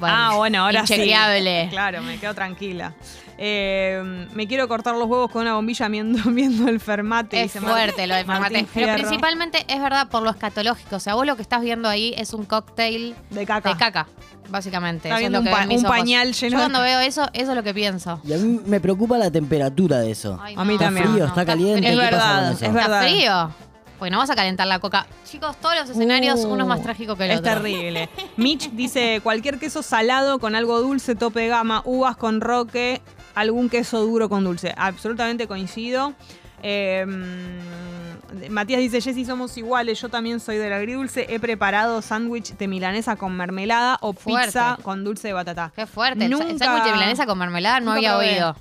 ah, 0.00 0.32
bueno, 0.36 0.64
ahora 0.64 0.80
inchequeable. 0.80 1.64
sí. 1.64 1.70
Claro, 1.70 2.02
me 2.02 2.18
quedo 2.18 2.34
tranquila. 2.34 2.94
Eh, 3.40 4.26
me 4.34 4.48
quiero 4.48 4.66
cortar 4.66 4.94
los 4.96 5.06
huevos 5.08 5.30
con 5.30 5.42
una 5.42 5.54
bombilla 5.54 5.86
viendo, 5.88 6.28
viendo 6.30 6.68
el 6.68 6.80
fermate. 6.80 7.42
Es 7.42 7.52
fuerte 7.52 8.06
lo 8.08 8.16
de 8.16 8.24
Martín 8.24 8.66
Fermate. 8.66 8.68
Pero 8.74 8.86
Fierro. 8.86 8.94
principalmente 8.98 9.64
es 9.68 9.80
verdad 9.80 10.08
por 10.08 10.22
lo 10.24 10.30
escatológico. 10.30 10.96
O 10.96 11.00
sea, 11.00 11.14
vos 11.14 11.24
lo 11.24 11.36
que 11.36 11.42
estás 11.42 11.60
viendo 11.60 11.88
ahí 11.88 12.14
es 12.16 12.32
un 12.34 12.44
cóctel 12.44 13.14
De 13.30 13.46
caca. 13.46 13.68
de 13.70 13.76
caca, 13.76 14.06
básicamente. 14.48 15.08
Está 15.08 15.10
Eso 15.10 15.14
es 15.16 15.20
viendo 15.20 15.38
lo 15.38 15.44
que 15.44 15.74
un 15.76 15.82
pa- 15.82 15.88
pañal 15.88 16.32
lleno 16.32 16.52
Yo 16.52 16.58
cuando 16.58 16.80
veo 16.82 16.98
eso, 16.98 17.28
eso 17.32 17.50
es 17.52 17.56
lo 17.56 17.62
que 17.62 17.72
pienso. 17.74 18.20
Y 18.24 18.32
a 18.32 18.38
mí 18.38 18.60
me 18.66 18.80
preocupa 18.80 19.16
la 19.18 19.30
temperatura 19.30 20.00
de 20.00 20.10
eso. 20.10 20.36
Ay, 20.42 20.54
A 20.56 20.64
mí 20.64 20.76
también. 20.76 21.04
no, 21.06 21.12
Frío, 21.12 21.24
no, 21.24 21.28
está 21.30 21.46
caliente, 21.46 21.88
Es 21.88 21.94
¿qué 21.96 22.10
pasa 22.10 22.40
verdad, 22.40 22.52
es 22.52 22.60
verdad. 22.60 22.82
¿Está 22.82 23.02
frío? 23.02 23.67
Pues 23.98 24.12
no 24.12 24.18
vas 24.18 24.30
a 24.30 24.36
calentar 24.36 24.66
la 24.68 24.78
coca. 24.78 25.06
Chicos, 25.24 25.56
todos 25.60 25.74
los 25.76 25.90
escenarios, 25.90 26.44
Uh, 26.44 26.48
uno 26.52 26.62
es 26.64 26.68
más 26.68 26.82
trágico 26.82 27.16
que 27.16 27.24
el 27.24 27.30
es 27.32 27.38
otro. 27.40 27.54
terrible. 27.54 28.08
Mitch 28.36 28.70
dice 28.70 29.20
cualquier 29.22 29.58
queso 29.58 29.82
salado 29.82 30.38
con 30.38 30.54
algo 30.54 30.80
dulce, 30.80 31.14
tope 31.16 31.40
de 31.40 31.48
gama, 31.48 31.82
uvas 31.84 32.16
con 32.16 32.40
roque, 32.40 33.02
algún 33.34 33.68
queso 33.68 34.00
duro 34.02 34.28
con 34.28 34.44
dulce. 34.44 34.72
Absolutamente 34.76 35.48
coincido. 35.48 36.14
Eh, 36.62 37.04
mm, 37.06 38.50
Matías 38.50 38.80
dice, 38.80 39.00
Jessy, 39.00 39.24
somos 39.24 39.56
iguales, 39.56 40.00
yo 40.00 40.08
también 40.08 40.38
soy 40.38 40.58
del 40.58 40.72
agridulce, 40.72 41.26
he 41.28 41.40
preparado 41.40 42.02
sándwich 42.02 42.56
de 42.56 42.68
milanesa 42.68 43.16
con 43.16 43.34
mermelada 43.36 43.98
o 44.00 44.12
Fuerte. 44.12 44.46
pizza 44.48 44.78
con 44.82 45.02
dulce 45.02 45.28
de 45.28 45.34
batata. 45.34 45.72
Qué 45.74 45.86
fuerte. 45.86 46.24
El 46.24 46.36
sa- 46.36 46.42
El 46.44 46.48
Nunca- 46.50 46.64
sándwich 46.64 46.84
de 46.84 46.92
milanesa 46.92 47.26
con 47.26 47.38
mermelada 47.38 47.80
no 47.80 47.86
nunca 47.86 47.96
había 47.96 48.10
probé. 48.12 48.32
oído. 48.34 48.56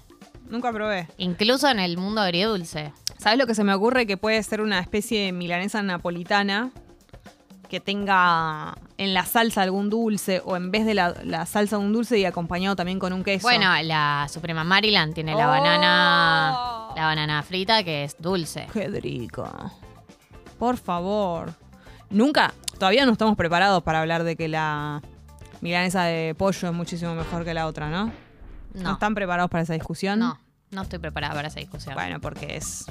Nunca 0.49 0.71
probé. 0.71 1.07
Incluso 1.17 1.67
en 1.69 1.79
el 1.79 1.97
mundo 1.97 2.21
agridulce. 2.21 2.93
¿Sabes 3.17 3.37
lo 3.39 3.47
que 3.47 3.55
se 3.55 3.63
me 3.63 3.73
ocurre? 3.73 4.05
Que 4.05 4.17
puede 4.17 4.41
ser 4.43 4.61
una 4.61 4.79
especie 4.79 5.25
de 5.25 5.31
milanesa 5.31 5.81
napolitana 5.81 6.69
que 7.69 7.79
tenga 7.81 8.75
en 8.97 9.13
la 9.13 9.25
salsa 9.25 9.61
algún 9.61 9.89
dulce 9.89 10.41
o 10.45 10.55
en 10.55 10.71
vez 10.71 10.85
de 10.85 10.93
la, 10.93 11.13
la 11.23 11.45
salsa 11.45 11.77
un 11.77 11.91
dulce 11.91 12.17
y 12.17 12.23
acompañado 12.25 12.75
también 12.77 12.97
con 12.99 13.11
un 13.11 13.23
queso. 13.23 13.45
Bueno, 13.45 13.69
la 13.83 14.27
Suprema 14.31 14.63
Maryland 14.63 15.13
tiene 15.13 15.35
la 15.35 15.47
Oh. 15.47 15.51
banana. 15.51 16.57
La 16.95 17.05
banana 17.07 17.43
frita 17.43 17.83
que 17.83 18.05
es 18.05 18.15
dulce. 18.19 18.67
Qué 18.71 18.87
rico. 18.87 19.49
Por 20.57 20.77
favor. 20.77 21.53
Nunca, 22.09 22.53
todavía 22.79 23.05
no 23.05 23.11
estamos 23.11 23.35
preparados 23.35 23.83
para 23.83 23.99
hablar 23.99 24.23
de 24.23 24.35
que 24.37 24.47
la 24.47 25.01
milanesa 25.59 26.03
de 26.03 26.35
pollo 26.35 26.69
es 26.69 26.73
muchísimo 26.73 27.15
mejor 27.15 27.43
que 27.43 27.53
la 27.53 27.67
otra, 27.67 27.89
¿no? 27.89 28.05
¿No, 28.73 28.83
No. 28.83 28.93
están 28.93 29.13
preparados 29.13 29.49
para 29.51 29.63
esa 29.63 29.73
discusión? 29.73 30.19
No, 30.19 30.39
no 30.71 30.81
estoy 30.83 30.99
preparada 30.99 31.33
para 31.33 31.47
esa 31.47 31.59
discusión. 31.59 31.93
Bueno, 31.95 32.19
porque 32.19 32.57
es. 32.57 32.85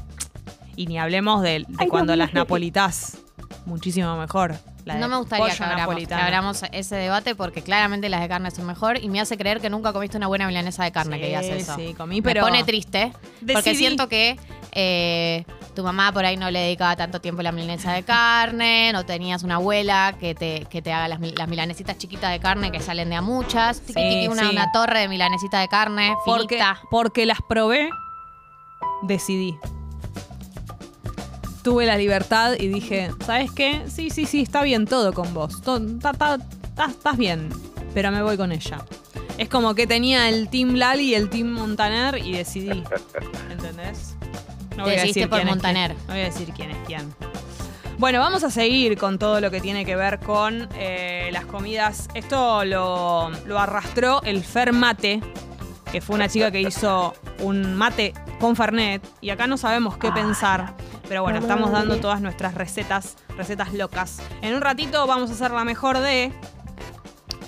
Y 0.76 0.86
ni 0.86 0.98
hablemos 0.98 1.42
de, 1.42 1.64
de 1.68 1.88
cuando 1.88 2.16
las 2.16 2.32
napolitas. 2.34 3.18
Muchísimo 3.64 4.16
mejor. 4.16 4.54
La 4.84 4.94
no 4.96 5.08
me 5.08 5.16
gustaría 5.16 5.46
que 5.46 5.52
abramos, 5.54 5.74
que 5.74 5.80
napolitano. 5.80 6.22
abramos 6.22 6.62
ese 6.70 6.94
debate 6.94 7.34
porque 7.34 7.62
claramente 7.62 8.08
las 8.08 8.20
de 8.20 8.28
carne 8.28 8.50
son 8.52 8.66
mejor 8.66 8.98
y 9.02 9.08
me 9.08 9.20
hace 9.20 9.36
creer 9.36 9.60
que 9.60 9.68
nunca 9.68 9.92
comiste 9.92 10.16
una 10.16 10.28
buena 10.28 10.46
milanesa 10.46 10.84
de 10.84 10.92
carne 10.92 11.16
Sí, 11.16 11.20
que 11.22 11.26
digas 11.26 11.44
eso. 11.46 11.74
sí, 11.74 11.92
comí, 11.94 12.22
pero 12.22 12.42
Me 12.44 12.50
pone 12.50 12.62
triste 12.64 13.12
porque 13.52 13.74
siento 13.74 14.08
que 14.08 14.38
eh, 14.78 15.44
tu 15.74 15.82
mamá 15.82 16.12
por 16.12 16.24
ahí 16.26 16.36
no 16.36 16.50
le 16.50 16.58
dedicaba 16.60 16.94
tanto 16.96 17.18
tiempo 17.20 17.40
a 17.40 17.44
la 17.44 17.52
milanesa 17.52 17.92
de 17.94 18.02
carne, 18.02 18.92
no 18.92 19.06
tenías 19.06 19.42
una 19.42 19.54
abuela 19.56 20.14
que 20.20 20.34
te, 20.34 20.66
que 20.70 20.82
te 20.82 20.92
haga 20.92 21.08
las, 21.08 21.18
mil- 21.18 21.34
las 21.36 21.48
milanesitas 21.48 21.96
chiquitas 21.96 22.30
de 22.30 22.40
carne 22.40 22.70
que 22.70 22.80
salen 22.80 23.08
de 23.08 23.16
a 23.16 23.22
muchas. 23.22 23.80
Tiqui, 23.80 23.94
Sí, 24.00 24.08
tiqui, 24.08 24.28
una, 24.28 24.42
sí. 24.42 24.48
una 24.52 24.70
torre 24.72 25.00
de 25.00 25.08
milanesita 25.08 25.60
de 25.60 25.68
carne, 25.68 26.14
Porque, 26.26 26.56
finita. 26.56 26.80
porque 26.90 27.24
las 27.26 27.38
probé, 27.48 27.88
decidí. 29.02 29.56
Tuve 31.62 31.84
la 31.86 31.96
libertad 31.96 32.52
y 32.58 32.68
dije, 32.68 33.10
¿sabes 33.24 33.50
qué? 33.50 33.82
Sí, 33.88 34.10
sí, 34.10 34.24
sí, 34.26 34.42
está 34.42 34.62
bien 34.62 34.84
todo 34.86 35.12
con 35.12 35.34
vos. 35.34 35.54
Estás 35.56 37.16
bien, 37.16 37.48
pero 37.92 38.12
me 38.12 38.22
voy 38.22 38.36
con 38.36 38.52
ella. 38.52 38.78
Es 39.36 39.48
como 39.48 39.74
que 39.74 39.86
tenía 39.86 40.28
el 40.28 40.48
Team 40.48 40.74
Lali 40.74 41.10
y 41.10 41.14
el 41.14 41.28
Team 41.28 41.48
Montaner 41.48 42.18
y 42.18 42.32
decidí. 42.32 42.84
¿Entendés? 43.50 44.15
No 44.76 44.86
Decidiste 44.86 45.28
por 45.28 45.38
quién 45.38 45.48
es 45.48 45.54
Montaner. 45.54 45.90
quién. 45.94 46.06
No 46.06 46.12
voy 46.12 46.22
a 46.22 46.24
decir 46.24 46.52
quién 46.54 46.70
es 46.70 46.78
quién. 46.86 47.14
Bueno, 47.98 48.20
vamos 48.20 48.44
a 48.44 48.50
seguir 48.50 48.98
con 48.98 49.18
todo 49.18 49.40
lo 49.40 49.50
que 49.50 49.60
tiene 49.60 49.86
que 49.86 49.96
ver 49.96 50.18
con 50.20 50.68
eh, 50.74 51.30
las 51.32 51.46
comidas. 51.46 52.08
Esto 52.12 52.64
lo, 52.64 53.30
lo 53.46 53.58
arrastró 53.58 54.22
el 54.22 54.44
Fer 54.44 54.74
Mate, 54.74 55.20
que 55.90 56.02
fue 56.02 56.16
una 56.16 56.28
chica 56.28 56.50
que 56.50 56.60
hizo 56.60 57.14
un 57.40 57.74
mate 57.74 58.12
con 58.38 58.54
Fernet. 58.54 59.02
Y 59.22 59.30
acá 59.30 59.46
no 59.46 59.56
sabemos 59.56 59.96
qué 59.96 60.12
pensar. 60.12 60.74
Pero 61.08 61.22
bueno, 61.22 61.38
estamos 61.38 61.70
dando 61.70 61.96
todas 61.98 62.20
nuestras 62.20 62.54
recetas, 62.54 63.16
recetas 63.36 63.72
locas. 63.72 64.18
En 64.42 64.54
un 64.54 64.60
ratito 64.60 65.06
vamos 65.06 65.30
a 65.30 65.34
hacer 65.34 65.52
la 65.52 65.64
mejor 65.64 65.98
de. 66.00 66.32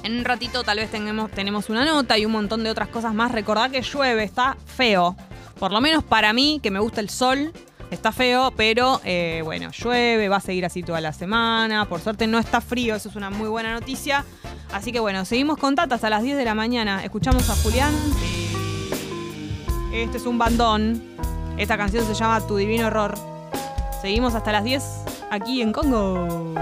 En 0.04 0.18
un 0.18 0.24
ratito 0.24 0.62
tal 0.62 0.78
vez 0.78 0.90
tengamos, 0.90 1.30
tenemos 1.30 1.68
una 1.68 1.84
nota 1.84 2.16
y 2.16 2.24
un 2.24 2.32
montón 2.32 2.64
de 2.64 2.70
otras 2.70 2.88
cosas 2.88 3.12
más. 3.12 3.32
Recordad 3.32 3.70
que 3.70 3.82
llueve, 3.82 4.22
está 4.22 4.56
feo. 4.64 5.16
Por 5.58 5.72
lo 5.72 5.80
menos 5.80 6.04
para 6.04 6.32
mí, 6.32 6.60
que 6.62 6.70
me 6.70 6.78
gusta 6.78 7.00
el 7.00 7.10
sol, 7.10 7.52
está 7.90 8.12
feo, 8.12 8.52
pero 8.56 9.00
eh, 9.04 9.40
bueno, 9.44 9.70
llueve, 9.70 10.28
va 10.28 10.36
a 10.36 10.40
seguir 10.40 10.64
así 10.64 10.82
toda 10.82 11.00
la 11.00 11.12
semana. 11.12 11.86
Por 11.86 12.00
suerte 12.00 12.26
no 12.26 12.38
está 12.38 12.60
frío, 12.60 12.94
eso 12.94 13.08
es 13.08 13.16
una 13.16 13.30
muy 13.30 13.48
buena 13.48 13.72
noticia. 13.72 14.24
Así 14.72 14.92
que 14.92 15.00
bueno, 15.00 15.24
seguimos 15.24 15.58
con 15.58 15.74
Tata 15.74 15.96
hasta 15.96 16.10
las 16.10 16.22
10 16.22 16.36
de 16.36 16.44
la 16.44 16.54
mañana. 16.54 17.02
Escuchamos 17.04 17.48
a 17.50 17.54
Julián. 17.56 17.94
Este 19.92 20.18
es 20.18 20.26
un 20.26 20.38
bandón. 20.38 21.02
Esta 21.56 21.76
canción 21.76 22.06
se 22.06 22.14
llama 22.14 22.46
Tu 22.46 22.56
Divino 22.56 22.86
Horror. 22.86 23.14
Seguimos 24.00 24.34
hasta 24.34 24.52
las 24.52 24.64
10 24.64 24.82
aquí 25.30 25.60
en 25.60 25.72
Congo. 25.72 26.54